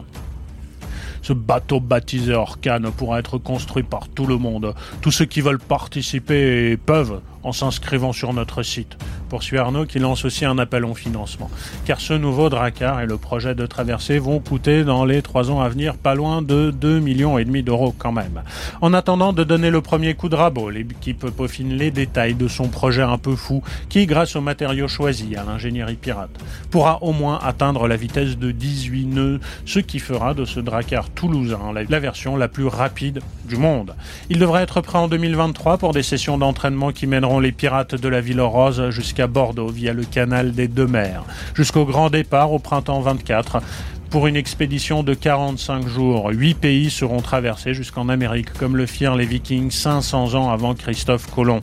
Ce 1.26 1.32
bateau 1.32 1.80
baptisé 1.80 2.34
Orcane 2.34 2.92
pourra 2.92 3.18
être 3.18 3.36
construit 3.36 3.82
par 3.82 4.08
tout 4.08 4.26
le 4.26 4.36
monde. 4.36 4.74
Tous 5.00 5.10
ceux 5.10 5.24
qui 5.24 5.40
veulent 5.40 5.58
participer 5.58 6.76
peuvent 6.76 7.20
en 7.42 7.50
s'inscrivant 7.50 8.12
sur 8.12 8.32
notre 8.32 8.62
site. 8.62 8.96
Poursuit 9.28 9.58
Arnaud 9.58 9.86
qui 9.86 9.98
lance 9.98 10.24
aussi 10.24 10.44
un 10.44 10.58
appel 10.58 10.84
en 10.84 10.94
financement. 10.94 11.50
Car 11.84 12.00
ce 12.00 12.12
nouveau 12.12 12.48
Dracar 12.48 13.00
et 13.00 13.06
le 13.06 13.16
projet 13.16 13.54
de 13.54 13.66
traversée 13.66 14.18
vont 14.18 14.38
coûter 14.38 14.84
dans 14.84 15.04
les 15.04 15.22
trois 15.22 15.50
ans 15.50 15.60
à 15.60 15.68
venir 15.68 15.96
pas 15.96 16.14
loin 16.14 16.42
de 16.42 16.70
2 16.70 17.00
millions 17.00 17.38
et 17.38 17.44
demi 17.44 17.62
d'euros 17.62 17.94
quand 17.96 18.12
même. 18.12 18.42
En 18.80 18.92
attendant 18.92 19.32
de 19.32 19.44
donner 19.44 19.70
le 19.70 19.80
premier 19.80 20.14
coup 20.14 20.28
de 20.28 20.36
rabot, 20.36 20.70
l'équipe 20.70 21.26
peaufine 21.30 21.74
les 21.74 21.90
détails 21.90 22.34
de 22.34 22.48
son 22.48 22.68
projet 22.68 23.02
un 23.02 23.18
peu 23.18 23.36
fou 23.36 23.62
qui, 23.88 24.06
grâce 24.06 24.36
aux 24.36 24.40
matériaux 24.40 24.88
choisis 24.88 25.36
à 25.36 25.44
l'ingénierie 25.44 25.96
pirate, 25.96 26.30
pourra 26.70 27.02
au 27.02 27.12
moins 27.12 27.38
atteindre 27.42 27.88
la 27.88 27.96
vitesse 27.96 28.38
de 28.38 28.50
18 28.50 29.06
nœuds, 29.06 29.40
ce 29.64 29.78
qui 29.78 29.98
fera 29.98 30.34
de 30.34 30.44
ce 30.44 30.60
Dracar 30.60 31.10
toulousain 31.10 31.72
la 31.72 32.00
version 32.00 32.36
la 32.36 32.48
plus 32.48 32.66
rapide 32.66 33.20
du 33.44 33.56
monde. 33.56 33.94
Il 34.28 34.38
devrait 34.38 34.62
être 34.62 34.80
prêt 34.80 34.98
en 34.98 35.08
2023 35.08 35.78
pour 35.78 35.92
des 35.92 36.02
sessions 36.02 36.38
d'entraînement 36.38 36.92
qui 36.92 37.06
mèneront 37.06 37.40
les 37.40 37.52
pirates 37.52 37.94
de 37.94 38.08
la 38.08 38.20
Ville 38.20 38.40
Rose 38.40 38.90
jusqu'à 38.90 39.15
Bordeaux 39.24 39.68
via 39.68 39.92
le 39.92 40.04
canal 40.04 40.52
des 40.52 40.68
Deux 40.68 40.86
Mers, 40.86 41.24
jusqu'au 41.54 41.86
grand 41.86 42.10
départ 42.10 42.52
au 42.52 42.58
printemps 42.58 43.00
24 43.00 43.62
pour 44.10 44.26
une 44.26 44.36
expédition 44.36 45.02
de 45.02 45.14
45 45.14 45.86
jours. 45.86 46.30
Huit 46.32 46.54
pays 46.54 46.90
seront 46.90 47.20
traversés 47.20 47.74
jusqu'en 47.74 48.08
Amérique, 48.08 48.52
comme 48.52 48.76
le 48.76 48.86
firent 48.86 49.14
les 49.14 49.26
Vikings 49.26 49.70
500 49.70 50.34
ans 50.34 50.50
avant 50.50 50.74
Christophe 50.74 51.30
Colomb. 51.30 51.60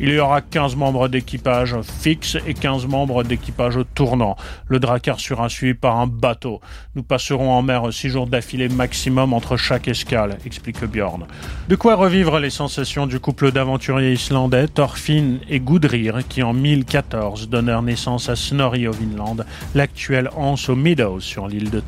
Il 0.00 0.10
y 0.10 0.18
aura 0.18 0.40
15 0.40 0.74
membres 0.74 1.08
d'équipage 1.08 1.76
fixe 1.82 2.36
et 2.46 2.54
15 2.54 2.86
membres 2.86 3.22
d'équipage 3.22 3.78
tournant. 3.94 4.36
Le 4.66 4.80
Drakkar 4.80 5.20
sera 5.20 5.48
suivi 5.48 5.74
par 5.74 5.98
un 5.98 6.08
bateau. 6.08 6.60
Nous 6.96 7.04
passerons 7.04 7.52
en 7.52 7.62
mer 7.62 7.92
6 7.92 8.08
jours 8.08 8.26
d'affilée 8.26 8.68
maximum 8.68 9.32
entre 9.32 9.56
chaque 9.56 9.86
escale, 9.86 10.38
explique 10.44 10.84
Bjorn. 10.84 11.26
De 11.68 11.76
quoi 11.76 11.94
revivre 11.94 12.40
les 12.40 12.50
sensations 12.50 13.06
du 13.06 13.20
couple 13.20 13.52
d'aventuriers 13.52 14.14
islandais 14.14 14.66
Thorfinn 14.66 15.38
et 15.48 15.60
Gudrir 15.60 16.26
qui 16.28 16.42
en 16.42 16.52
1014 16.52 17.48
donnèrent 17.48 17.82
naissance 17.82 18.28
à 18.28 18.36
Snorri 18.36 18.88
au 18.88 18.92
Vinland, 18.92 19.44
l'actuel 19.74 20.28
Hans 20.36 20.56
aux 20.68 20.74
Meadows 20.74 21.20
sur 21.20 21.46
l'île 21.46 21.70
de 21.70 21.80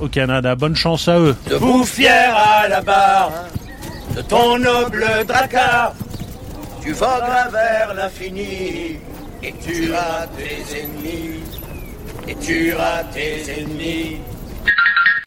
Au 0.00 0.08
Canada. 0.08 0.54
Bonne 0.54 0.76
chance 0.76 1.08
à 1.08 1.18
eux. 1.18 1.36
Debout 1.48 1.84
fier 1.84 2.34
à 2.34 2.68
la 2.68 2.80
barre 2.80 3.32
de 4.16 4.22
ton 4.22 4.58
noble 4.58 5.06
Drakkar, 5.26 5.94
tu 6.82 6.92
vogueras 6.92 7.48
vers 7.48 7.94
l'infini 7.94 8.98
et 9.42 9.54
tu 9.64 9.92
as 9.94 10.26
tes 10.36 10.80
ennemis. 10.80 11.40
Et 12.28 12.34
tu 12.36 12.72
as 12.72 13.04
tes 13.12 13.60
ennemis. 13.60 14.18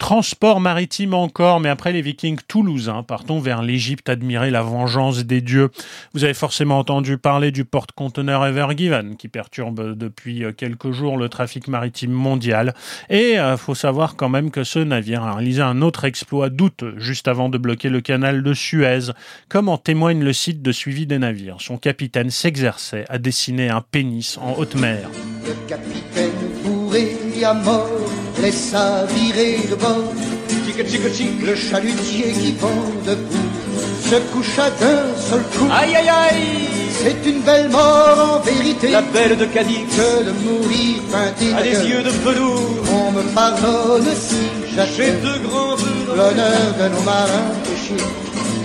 Transport 0.06 0.60
maritime 0.60 1.14
encore, 1.14 1.58
mais 1.58 1.68
après 1.68 1.92
les 1.92 2.00
Vikings 2.00 2.38
toulousains, 2.46 3.02
partons 3.02 3.40
vers 3.40 3.60
l'Égypte 3.60 4.08
admirer 4.08 4.52
la 4.52 4.62
vengeance 4.62 5.24
des 5.24 5.40
dieux. 5.40 5.70
Vous 6.14 6.22
avez 6.22 6.32
forcément 6.32 6.78
entendu 6.78 7.18
parler 7.18 7.50
du 7.50 7.64
porte-conteneur 7.64 8.46
Ever 8.46 8.68
Given 8.76 9.16
qui 9.16 9.26
perturbe 9.26 9.98
depuis 9.98 10.44
quelques 10.56 10.92
jours 10.92 11.16
le 11.16 11.28
trafic 11.28 11.66
maritime 11.66 12.12
mondial. 12.12 12.72
Et 13.10 13.36
euh, 13.36 13.56
faut 13.56 13.74
savoir 13.74 14.14
quand 14.14 14.28
même 14.28 14.52
que 14.52 14.62
ce 14.62 14.78
navire 14.78 15.24
a 15.24 15.34
réalisé 15.34 15.62
un 15.62 15.82
autre 15.82 16.04
exploit 16.04 16.50
douteux 16.50 16.94
juste 16.98 17.26
avant 17.26 17.48
de 17.48 17.58
bloquer 17.58 17.88
le 17.88 18.00
canal 18.00 18.44
de 18.44 18.54
Suez, 18.54 19.10
comme 19.48 19.68
en 19.68 19.76
témoigne 19.76 20.22
le 20.22 20.32
site 20.32 20.62
de 20.62 20.70
suivi 20.70 21.08
des 21.08 21.18
navires. 21.18 21.56
Son 21.58 21.78
capitaine 21.78 22.30
s'exerçait 22.30 23.06
à 23.08 23.18
dessiner 23.18 23.70
un 23.70 23.80
pénis 23.80 24.38
en 24.38 24.52
haute 24.56 24.76
mer. 24.76 25.10
Le 25.44 25.68
capitaine 25.68 26.30
bourré 26.62 27.16
mort 27.64 28.05
laissa 28.42 29.06
virer 29.14 29.60
de 29.70 29.74
bord. 29.76 30.12
Le 31.42 31.56
chalutier 31.56 32.32
qui 32.32 32.52
pend 32.52 32.68
debout 33.06 33.50
se 34.10 34.16
coucha 34.32 34.68
d'un 34.78 35.06
seul 35.16 35.42
coup. 35.54 35.68
Aïe 35.72 35.96
aïe 35.96 36.08
aïe 36.08 36.68
C'est 37.02 37.30
une 37.30 37.40
belle 37.40 37.70
mort 37.70 38.34
en 38.34 38.38
vérité. 38.40 38.90
La 38.90 39.00
belle 39.00 39.38
de 39.38 39.46
Cadix 39.46 39.84
que 39.96 40.24
de 40.24 40.32
mourir 40.44 41.02
peinté 41.10 41.54
a 41.54 41.62
des 41.62 41.88
yeux 41.88 42.02
de 42.02 42.10
velours. 42.10 42.84
On 42.92 43.12
me 43.12 43.22
pardonne 43.34 44.06
si 44.14 44.36
J'ai 44.68 44.76
j'achète 44.76 45.22
de 45.22 45.48
grands 45.48 45.76
l'honneur 46.14 46.74
de 46.78 46.88
nos 46.94 47.02
marins 47.02 47.52
péchés. 47.64 48.04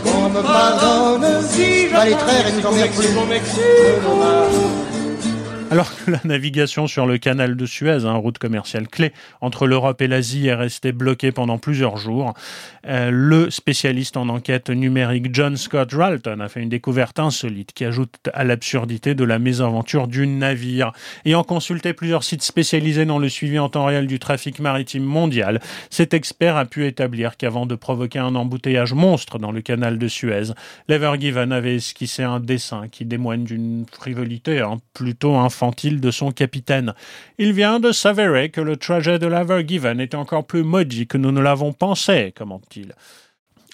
Qu'on 0.03 0.29
me 0.29 0.41
pardonne 0.41 1.27
si 1.49 1.83
les 1.83 2.17
traire 2.23 2.47
et 2.47 2.51
nous 2.51 2.61
Alors 5.71 5.95
que 5.95 6.11
la 6.11 6.19
navigation 6.25 6.85
sur 6.85 7.05
le 7.05 7.17
canal 7.17 7.55
de 7.55 7.65
Suez, 7.65 8.03
un 8.03 8.17
route 8.17 8.37
commerciale 8.37 8.89
clé 8.89 9.13
entre 9.39 9.67
l'Europe 9.67 10.01
et 10.01 10.07
l'Asie, 10.07 10.47
est 10.47 10.53
restée 10.53 10.91
bloquée 10.91 11.31
pendant 11.31 11.59
plusieurs 11.59 11.95
jours, 11.95 12.33
euh, 12.85 13.09
le 13.09 13.49
spécialiste 13.49 14.17
en 14.17 14.27
enquête 14.27 14.69
numérique 14.69 15.33
John 15.33 15.55
Scott 15.55 15.93
Ralton 15.93 16.41
a 16.41 16.49
fait 16.49 16.59
une 16.61 16.67
découverte 16.67 17.19
insolite 17.19 17.71
qui 17.71 17.85
ajoute 17.85 18.17
à 18.33 18.43
l'absurdité 18.43 19.15
de 19.15 19.23
la 19.23 19.39
mésaventure 19.39 20.09
du 20.09 20.27
navire. 20.27 20.91
Ayant 21.23 21.45
consulté 21.45 21.93
plusieurs 21.93 22.25
sites 22.25 22.43
spécialisés 22.43 23.05
dans 23.05 23.19
le 23.19 23.29
suivi 23.29 23.57
en 23.57 23.69
temps 23.69 23.85
réel 23.85 24.07
du 24.07 24.19
trafic 24.19 24.59
maritime 24.59 25.05
mondial, 25.05 25.61
cet 25.89 26.13
expert 26.13 26.57
a 26.57 26.65
pu 26.65 26.85
établir 26.85 27.37
qu'avant 27.37 27.65
de 27.65 27.75
provoquer 27.75 28.19
un 28.19 28.35
embouteillage 28.35 28.91
monstre 28.91 29.39
dans 29.39 29.53
le 29.53 29.61
canal 29.61 29.97
de 29.97 30.09
Suez, 30.09 30.51
l'Ever 30.89 31.13
avait 31.51 31.75
esquissé 31.75 32.23
un 32.23 32.41
dessin 32.41 32.89
qui 32.89 33.07
témoigne 33.07 33.45
d'une 33.45 33.85
frivolité 33.89 34.59
hein, 34.59 34.79
plutôt 34.93 35.37
de 35.61 36.11
son 36.11 36.31
capitaine. 36.31 36.93
Il 37.37 37.53
vient 37.53 37.79
de 37.79 37.91
s'avérer 37.91 38.49
que 38.49 38.61
le 38.61 38.77
trajet 38.77 39.19
de 39.19 39.27
l'Ever 39.27 39.63
Given 39.67 39.99
est 39.99 40.15
encore 40.15 40.45
plus 40.45 40.63
maudit 40.63 41.07
que 41.07 41.17
nous 41.17 41.31
ne 41.31 41.41
l'avons 41.41 41.71
pensé, 41.71 42.33
commente-t-il. 42.35 42.95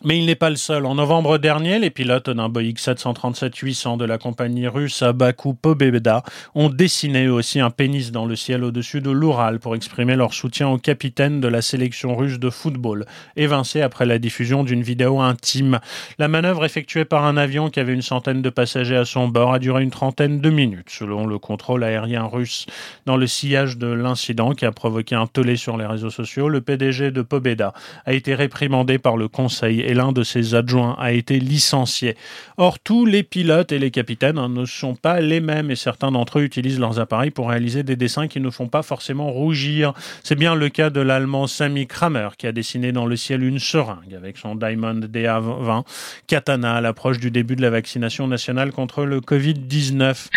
Mais 0.04 0.20
il 0.20 0.28
n'est 0.28 0.36
pas 0.36 0.52
le 0.52 0.58
seul. 0.58 0.86
En 0.86 0.94
novembre 0.94 1.40
dernier, 1.40 1.80
les 1.80 1.90
pilotes 1.90 2.30
d'un 2.30 2.50
Boeing 2.50 2.74
737-800 2.74 3.98
de 3.98 4.06
la 4.06 4.20
compagnie 4.20 4.68
russe 4.68 5.02
Abaku 5.02 5.56
Pobeda 5.56 6.22
ont 6.54 6.70
dessiné 6.70 7.28
aussi 7.30 7.60
un 7.60 7.72
pénis 7.72 8.12
dans 8.12 8.28
le 8.28 8.36
ciel 8.36 8.64
au-dessus 8.64 9.02
de 9.02 9.10
l'Oural 9.10 9.58
pour 9.58 9.76
exprimer 9.76 10.16
leur 10.16 10.36
soutien 10.36 10.70
au 10.70 10.78
capitaine 10.78 11.42
de 11.42 11.48
la 11.48 11.64
sélection 11.64 12.16
russe 12.16 12.38
de 12.38 12.52
football, 12.52 13.06
évincé 13.38 13.82
après 13.82 14.06
la 14.06 14.20
diffusion 14.20 14.64
d'une 14.64 14.84
vidéo 14.84 15.20
intime. 15.20 15.80
La 16.20 16.28
manœuvre 16.28 16.64
effectuée 16.64 17.06
par 17.06 17.26
un 17.26 17.36
avion 17.36 17.72
qui 17.72 17.80
avait 17.80 17.94
une 17.96 18.04
centaine 18.04 18.44
de 18.44 18.52
passagers 18.52 18.98
à 18.98 19.06
son 19.06 19.28
bord 19.28 19.52
a 19.52 19.58
duré 19.58 19.82
une 19.82 19.90
trentaine 19.90 20.42
de 20.42 20.50
minutes, 20.52 20.92
selon 20.92 21.26
le 21.26 21.40
contrôle 21.40 21.84
aérien 21.84 22.26
russe. 22.26 22.68
Dans 23.08 23.18
le 23.18 23.26
sillage 23.26 23.80
de 23.80 23.88
l'incident 23.88 24.54
qui 24.54 24.66
a 24.66 24.72
provoqué 24.72 25.16
un 25.16 25.26
tollé 25.26 25.56
sur 25.56 25.76
les 25.76 25.88
réseaux 25.88 26.12
sociaux, 26.12 26.50
le 26.50 26.62
PDG 26.62 27.10
de 27.10 27.24
Pobeda 27.24 27.74
a 28.06 28.14
été 28.14 28.36
réprimandé 28.36 29.00
par 29.00 29.18
le 29.18 29.28
Conseil 29.28 29.87
et 29.88 29.94
l'un 29.94 30.12
de 30.12 30.22
ses 30.22 30.54
adjoints 30.54 30.96
a 31.00 31.14
été 31.14 31.40
licencié. 31.40 32.18
Or, 32.58 32.78
tous 32.78 33.06
les 33.06 33.24
pilotes 33.24 33.72
et 33.72 33.80
les 33.80 33.90
capitaines 33.90 34.38
hein, 34.38 34.50
ne 34.50 34.66
sont 34.66 34.96
pas 34.96 35.22
les 35.22 35.40
mêmes 35.40 35.72
et 35.72 35.78
certains 35.78 36.12
d'entre 36.12 36.40
eux 36.40 36.44
utilisent 36.44 36.80
leurs 36.80 37.00
appareils 37.00 37.32
pour 37.32 37.50
réaliser 37.50 37.84
des 37.84 37.96
dessins 37.96 38.28
qui 38.28 38.42
ne 38.42 38.50
font 38.50 38.68
pas 38.68 38.84
forcément 38.84 39.32
rougir. 39.32 39.94
C'est 40.24 40.36
bien 40.36 40.56
le 40.56 40.68
cas 40.68 40.90
de 40.90 41.00
l'allemand 41.00 41.48
Sami 41.48 41.88
Kramer 41.88 42.30
qui 42.38 42.48
a 42.48 42.52
dessiné 42.52 42.92
dans 42.92 43.06
le 43.06 43.16
ciel 43.16 43.44
une 43.44 43.60
seringue 43.60 44.14
avec 44.14 44.38
son 44.38 44.56
Diamond 44.56 45.00
DA20 45.00 45.84
katana 46.28 46.76
à 46.76 46.82
l'approche 46.82 47.20
du 47.20 47.32
début 47.32 47.56
de 47.56 47.62
la 47.62 47.70
vaccination 47.70 48.28
nationale 48.28 48.74
contre 48.74 49.06
le 49.06 49.22
Covid-19. 49.22 50.28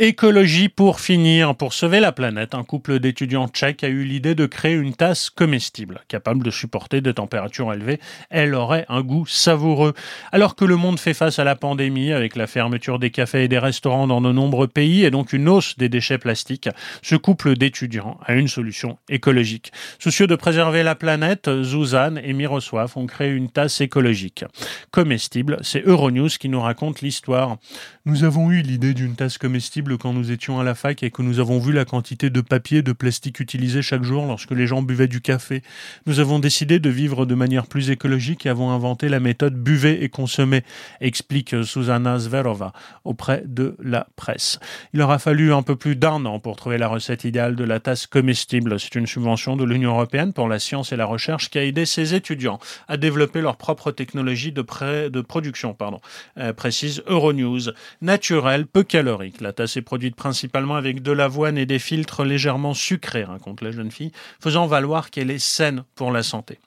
Écologie 0.00 0.68
pour 0.68 0.98
finir. 0.98 1.54
Pour 1.54 1.72
sauver 1.72 2.00
la 2.00 2.10
planète, 2.10 2.56
un 2.56 2.64
couple 2.64 2.98
d'étudiants 2.98 3.46
tchèques 3.46 3.84
a 3.84 3.88
eu 3.88 4.02
l'idée 4.02 4.34
de 4.34 4.44
créer 4.44 4.74
une 4.74 4.92
tasse 4.92 5.30
comestible, 5.30 6.00
capable 6.08 6.42
de 6.42 6.50
supporter 6.50 7.00
des 7.00 7.14
températures 7.14 7.72
élevées. 7.72 8.00
Elle 8.28 8.56
aurait 8.56 8.86
un 8.88 9.02
goût 9.02 9.24
savoureux. 9.24 9.94
Alors 10.32 10.56
que 10.56 10.64
le 10.64 10.74
monde 10.74 10.98
fait 10.98 11.14
face 11.14 11.38
à 11.38 11.44
la 11.44 11.54
pandémie, 11.54 12.10
avec 12.10 12.34
la 12.34 12.48
fermeture 12.48 12.98
des 12.98 13.10
cafés 13.10 13.44
et 13.44 13.48
des 13.48 13.60
restaurants 13.60 14.08
dans 14.08 14.20
de 14.20 14.32
nombreux 14.32 14.66
pays 14.66 15.04
et 15.04 15.12
donc 15.12 15.32
une 15.32 15.48
hausse 15.48 15.78
des 15.78 15.88
déchets 15.88 16.18
plastiques, 16.18 16.68
ce 17.02 17.14
couple 17.14 17.54
d'étudiants 17.54 18.18
a 18.26 18.34
une 18.34 18.48
solution 18.48 18.98
écologique. 19.08 19.70
Soucieux 20.00 20.26
de 20.26 20.34
préserver 20.34 20.82
la 20.82 20.96
planète, 20.96 21.48
Zuzanne 21.62 22.20
et 22.24 22.32
Miroslav 22.32 22.92
ont 22.96 23.06
créé 23.06 23.30
une 23.30 23.48
tasse 23.48 23.80
écologique. 23.80 24.44
Comestible, 24.90 25.58
c'est 25.62 25.86
Euronews 25.86 26.30
qui 26.40 26.48
nous 26.48 26.60
raconte 26.60 27.00
l'histoire. 27.00 27.58
Nous 28.06 28.22
avons 28.22 28.50
eu 28.50 28.60
l'idée 28.60 28.92
d'une 28.92 29.16
tasse 29.16 29.38
comestible 29.38 29.96
quand 29.96 30.12
nous 30.12 30.30
étions 30.30 30.60
à 30.60 30.62
la 30.62 30.74
fac 30.74 31.02
et 31.02 31.10
que 31.10 31.22
nous 31.22 31.40
avons 31.40 31.58
vu 31.58 31.72
la 31.72 31.86
quantité 31.86 32.28
de 32.28 32.42
papier 32.42 32.82
de 32.82 32.92
plastique 32.92 33.40
utilisé 33.40 33.80
chaque 33.80 34.02
jour 34.02 34.26
lorsque 34.26 34.50
les 34.50 34.66
gens 34.66 34.82
buvaient 34.82 35.08
du 35.08 35.22
café. 35.22 35.62
Nous 36.04 36.20
avons 36.20 36.38
décidé 36.38 36.78
de 36.80 36.90
vivre 36.90 37.24
de 37.24 37.34
manière 37.34 37.66
plus 37.66 37.88
écologique 37.88 38.44
et 38.44 38.50
avons 38.50 38.72
inventé 38.72 39.08
la 39.08 39.20
méthode 39.20 39.54
buvez 39.54 40.04
et 40.04 40.10
consommez, 40.10 40.64
explique 41.00 41.64
Susanna 41.64 42.18
Zverova 42.18 42.74
auprès 43.04 43.42
de 43.46 43.74
la 43.82 44.06
presse. 44.16 44.60
Il 44.92 45.00
aura 45.00 45.18
fallu 45.18 45.54
un 45.54 45.62
peu 45.62 45.74
plus 45.74 45.96
d'un 45.96 46.26
an 46.26 46.40
pour 46.40 46.56
trouver 46.56 46.76
la 46.76 46.88
recette 46.88 47.24
idéale 47.24 47.56
de 47.56 47.64
la 47.64 47.80
tasse 47.80 48.06
comestible. 48.06 48.78
C'est 48.78 48.96
une 48.96 49.06
subvention 49.06 49.56
de 49.56 49.64
l'Union 49.64 49.92
européenne 49.92 50.34
pour 50.34 50.48
la 50.48 50.58
science 50.58 50.92
et 50.92 50.96
la 50.96 51.06
recherche 51.06 51.48
qui 51.48 51.58
a 51.58 51.64
aidé 51.64 51.86
ses 51.86 52.12
étudiants 52.12 52.58
à 52.86 52.98
développer 52.98 53.40
leur 53.40 53.56
propre 53.56 53.92
technologie 53.92 54.52
de, 54.52 54.60
de 55.08 55.20
production, 55.22 55.72
pardon, 55.72 56.02
euh, 56.36 56.52
précise 56.52 57.02
Euronews. 57.06 57.70
Naturelle, 58.00 58.66
peu 58.66 58.82
calorique. 58.82 59.40
La 59.40 59.52
tasse 59.52 59.76
est 59.76 59.82
produite 59.82 60.16
principalement 60.16 60.76
avec 60.76 61.02
de 61.02 61.12
l'avoine 61.12 61.58
et 61.58 61.66
des 61.66 61.78
filtres 61.78 62.24
légèrement 62.24 62.74
sucrés, 62.74 63.24
raconte 63.24 63.60
la 63.62 63.70
jeune 63.70 63.90
fille, 63.90 64.12
faisant 64.40 64.66
valoir 64.66 65.10
qu'elle 65.10 65.30
est 65.30 65.38
saine 65.38 65.84
pour 65.94 66.12
la 66.12 66.22
santé. 66.22 66.58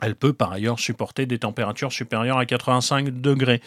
Elle 0.00 0.16
peut 0.16 0.32
par 0.32 0.52
ailleurs 0.52 0.80
supporter 0.80 1.24
des 1.24 1.38
températures 1.38 1.92
supérieures 1.92 2.38
à 2.38 2.46
85 2.46 3.20
degrés. 3.20 3.62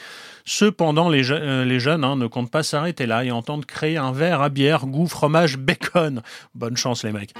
Cependant, 0.46 1.10
les, 1.10 1.32
euh, 1.32 1.80
jeunes 1.80 2.04
hein, 2.04 2.16
ne 2.16 2.28
comptent 2.28 2.52
pas 2.52 2.64
s'arrêter 2.64 3.06
là 3.06 3.24
et 3.24 3.32
entendent 3.32 3.66
créer 3.66 3.98
un 3.98 4.12
verre 4.12 4.42
à 4.42 4.50
bière 4.50 4.86
goût 4.86 5.08
fromage 5.08 5.58
bacon. 5.58 6.22
Bonne 6.54 6.78
chance 6.78 7.04
les 7.04 7.14
mecs. 7.14 7.34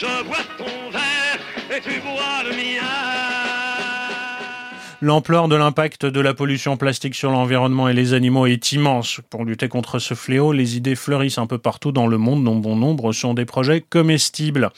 Je 0.00 0.24
bois 0.24 0.36
ton 0.56 0.90
verre 0.92 1.76
et 1.76 1.80
tu 1.80 2.00
bois 2.00 2.42
le 2.44 2.50
mien. 2.50 2.86
L'ampleur 5.00 5.48
de 5.48 5.56
l'impact 5.56 6.06
de 6.06 6.20
la 6.20 6.34
pollution 6.34 6.76
plastique 6.76 7.14
sur 7.14 7.30
l'environnement 7.30 7.88
et 7.88 7.94
les 7.94 8.14
animaux 8.14 8.46
est 8.46 8.72
immense. 8.72 9.20
Pour 9.30 9.44
lutter 9.44 9.68
contre 9.68 9.98
ce 9.98 10.14
fléau, 10.14 10.52
les 10.52 10.76
idées 10.76 10.96
fleurissent 10.96 11.38
un 11.38 11.46
peu 11.46 11.58
partout 11.58 11.92
dans 11.92 12.06
le 12.06 12.18
monde, 12.18 12.44
dont 12.44 12.56
bon 12.56 12.76
nombre 12.76 13.12
sont 13.12 13.34
des 13.34 13.44
projets 13.44 13.80
comestibles. 13.80 14.70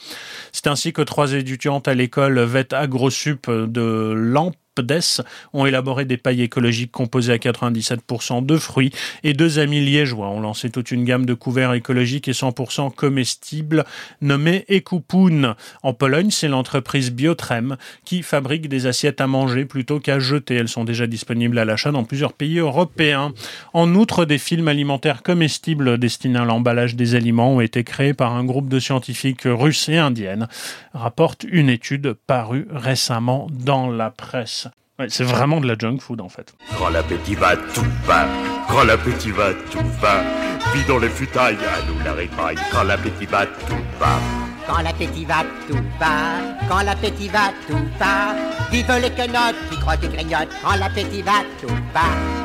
C'est 0.51 0.67
ainsi 0.67 0.93
que 0.93 1.01
trois 1.01 1.33
étudiantes 1.33 1.87
à 1.87 1.95
l'école 1.95 2.39
VET 2.39 2.73
AgroSup 2.73 3.49
de 3.49 4.13
Lampe 4.15 4.55
PDES 4.75 5.21
ont 5.53 5.65
élaboré 5.65 6.05
des 6.05 6.17
pailles 6.17 6.43
écologiques 6.43 6.91
composées 6.91 7.33
à 7.33 7.37
97% 7.37 8.45
de 8.45 8.57
fruits 8.57 8.91
et 9.23 9.33
deux 9.33 9.59
amis 9.59 9.81
liégeois 9.81 10.29
ont 10.29 10.39
lancé 10.39 10.69
toute 10.69 10.91
une 10.91 11.03
gamme 11.03 11.25
de 11.25 11.33
couverts 11.33 11.73
écologiques 11.73 12.29
et 12.29 12.31
100% 12.31 12.93
comestibles 12.95 13.83
nommés 14.21 14.63
Ekupoun. 14.69 15.55
En 15.83 15.93
Pologne, 15.93 16.31
c'est 16.31 16.47
l'entreprise 16.47 17.11
Biotrem 17.11 17.75
qui 18.05 18.23
fabrique 18.23 18.69
des 18.69 18.85
assiettes 18.85 19.19
à 19.19 19.27
manger 19.27 19.65
plutôt 19.65 19.99
qu'à 19.99 20.19
jeter. 20.19 20.55
Elles 20.55 20.69
sont 20.69 20.85
déjà 20.85 21.05
disponibles 21.05 21.59
à 21.59 21.65
l'achat 21.65 21.91
dans 21.91 22.05
plusieurs 22.05 22.33
pays 22.33 22.59
européens. 22.59 23.33
En 23.73 23.93
outre, 23.95 24.23
des 24.25 24.37
films 24.37 24.69
alimentaires 24.69 25.21
comestibles 25.21 25.97
destinés 25.97 26.39
à 26.39 26.45
l'emballage 26.45 26.95
des 26.95 27.15
aliments 27.15 27.55
ont 27.55 27.61
été 27.61 27.83
créés 27.83 28.13
par 28.13 28.33
un 28.33 28.45
groupe 28.45 28.69
de 28.69 28.79
scientifiques 28.79 29.43
russes 29.45 29.89
et 29.89 29.97
indiennes, 29.97 30.47
rapporte 30.93 31.43
une 31.43 31.69
étude 31.69 32.13
parue 32.25 32.67
récemment 32.71 33.47
dans 33.51 33.89
la 33.89 34.09
presse 34.11 34.61
c'est 35.09 35.23
vraiment 35.23 35.61
de 35.61 35.67
la 35.67 35.75
junk 35.77 35.97
food 35.99 36.21
en 36.21 36.29
fait. 36.29 36.53
Quand 36.77 36.89
l'appétit 36.89 37.35
va, 37.35 37.55
tout 37.55 37.85
va. 38.05 38.27
Quand 38.69 38.83
l'appétit 38.83 39.31
va, 39.31 39.53
tout 39.71 39.83
va. 40.01 40.23
Puis 40.71 40.81
dans 40.87 40.99
les 40.99 41.09
futailles, 41.09 41.55
à 41.55 41.85
nous 41.87 41.99
la 42.03 42.13
répaille. 42.13 42.57
Quand 42.71 42.83
l'appétit 42.83 43.25
va, 43.25 43.45
tout 43.45 43.83
va. 43.99 44.19
Quand 44.67 44.81
l'appétit 44.81 45.25
va, 45.25 45.43
tout 45.67 45.83
va. 45.99 46.67
Quand 46.69 46.81
l'appétit 46.83 47.27
va, 47.27 47.51
tout 47.67 47.83
va. 47.99 48.35
Vive 48.71 48.91
les 49.01 49.09
quenottes 49.09 49.55
qui 49.69 49.77
croient 49.79 49.95
et 49.95 50.07
grignotent. 50.07 50.49
Quand 50.63 50.75
l'appétit 50.77 51.21
va, 51.21 51.41
tout 51.59 51.73
va. 51.93 52.41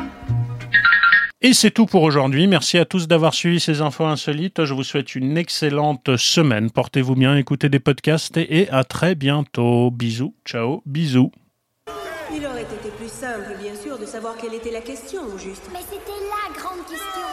Et 1.39 1.53
c'est 1.53 1.71
tout 1.71 1.85
pour 1.85 2.01
aujourd'hui. 2.01 2.47
Merci 2.47 2.79
à 2.79 2.85
tous 2.85 3.07
d'avoir 3.07 3.33
suivi 3.33 3.59
ces 3.59 3.81
infos 3.81 4.05
insolites. 4.05 4.65
Je 4.65 4.73
vous 4.73 4.83
souhaite 4.83 5.15
une 5.15 5.37
excellente 5.37 6.17
semaine. 6.17 6.71
Portez-vous 6.71 7.15
bien, 7.15 7.37
écoutez 7.37 7.69
des 7.69 7.79
podcasts 7.79 8.37
et 8.37 8.67
à 8.71 8.83
très 8.83 9.13
bientôt. 9.13 9.91
Bisous, 9.91 10.33
ciao, 10.45 10.81
bisous. 10.85 11.31
Il 12.33 12.45
aurait 12.45 12.63
été 12.63 12.89
plus 12.97 13.09
simple, 13.09 13.55
bien 13.59 13.75
sûr, 13.75 13.97
de 13.97 14.05
savoir 14.05 14.35
quelle 14.37 14.53
était 14.53 14.71
la 14.71 14.81
question, 14.81 15.23
au 15.33 15.37
juste. 15.37 15.63
Mais 15.71 15.79
c'était 15.79 16.19
la 16.19 16.53
grande 16.59 16.85
question. 16.85 17.23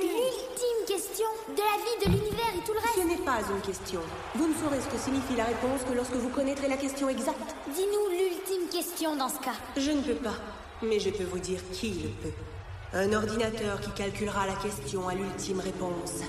L'ultime 0.00 0.86
question 0.86 1.26
de 1.50 1.60
la 1.60 1.76
vie, 1.84 2.06
de 2.06 2.18
l'univers 2.18 2.52
et 2.56 2.64
tout 2.64 2.72
le 2.72 2.78
reste. 2.78 2.94
Ce 2.96 3.06
n'est 3.06 3.24
pas 3.24 3.40
une 3.50 3.60
question. 3.60 4.00
Vous 4.34 4.48
ne 4.48 4.54
saurez 4.54 4.80
ce 4.80 4.86
que 4.86 4.98
signifie 4.98 5.36
la 5.36 5.44
réponse 5.44 5.82
que 5.88 5.94
lorsque 5.94 6.14
vous 6.14 6.30
connaîtrez 6.30 6.68
la 6.68 6.76
question 6.76 7.08
exacte. 7.08 7.54
Dis-nous 7.74 8.18
l'ultime 8.18 8.68
question 8.72 9.16
dans 9.16 9.28
ce 9.28 9.38
cas. 9.38 9.56
Je 9.76 9.90
ne 9.90 10.00
peux 10.00 10.14
pas, 10.14 10.36
mais 10.82 10.98
je 10.98 11.10
peux 11.10 11.24
vous 11.24 11.38
dire 11.38 11.60
qui 11.72 11.90
le 11.90 12.08
peut. 12.08 12.34
Un 12.94 13.12
ordinateur 13.12 13.80
qui 13.80 13.90
calculera 13.90 14.46
la 14.46 14.54
question 14.54 15.08
à 15.08 15.14
l'ultime 15.14 15.60
réponse. 15.60 16.22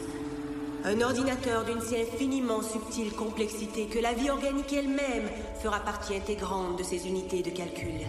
Un 0.90 1.02
ordinateur 1.02 1.66
d'une 1.66 1.82
si 1.82 1.98
infiniment 1.98 2.62
subtile 2.62 3.12
complexité 3.12 3.88
que 3.88 4.00
la 4.00 4.14
vie 4.14 4.30
organique 4.30 4.72
elle-même 4.72 5.28
fera 5.62 5.82
partie 5.82 6.16
intégrante 6.16 6.80
de 6.80 6.84
ces 6.84 7.08
unités 7.08 7.44
de 7.44 7.50
calcul. 7.50 8.08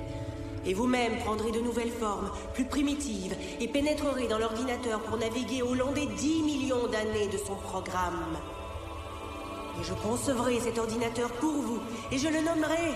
Et 0.64 0.74
vous-même 0.74 1.18
prendrez 1.24 1.50
de 1.50 1.58
nouvelles 1.58 1.90
formes, 1.90 2.30
plus 2.54 2.66
primitives, 2.66 3.34
et 3.58 3.66
pénétrerez 3.66 4.28
dans 4.28 4.38
l'ordinateur 4.38 5.00
pour 5.00 5.18
naviguer 5.18 5.60
au 5.60 5.74
long 5.74 5.90
des 5.90 6.06
10 6.06 6.42
millions 6.44 6.86
d'années 6.86 7.26
de 7.32 7.38
son 7.38 7.56
programme. 7.56 8.38
Et 9.80 9.84
je 9.84 9.94
concevrai 9.94 10.60
cet 10.60 10.78
ordinateur 10.78 11.32
pour 11.32 11.54
vous, 11.54 11.80
et 12.12 12.18
je 12.18 12.28
le 12.28 12.42
nommerai... 12.44 12.94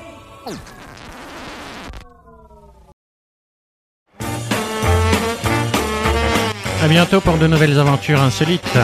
À 6.85 6.89
bientôt 6.89 7.21
pour 7.21 7.37
de 7.37 7.49
nouvelles 7.49 7.81
aventures 7.81 8.21
insolites. 8.21 8.79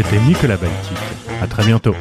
C'était 0.00 0.20
Nicolas 0.20 0.56
Baltic. 0.56 0.96
À 1.42 1.48
très 1.48 1.64
bientôt. 1.64 1.96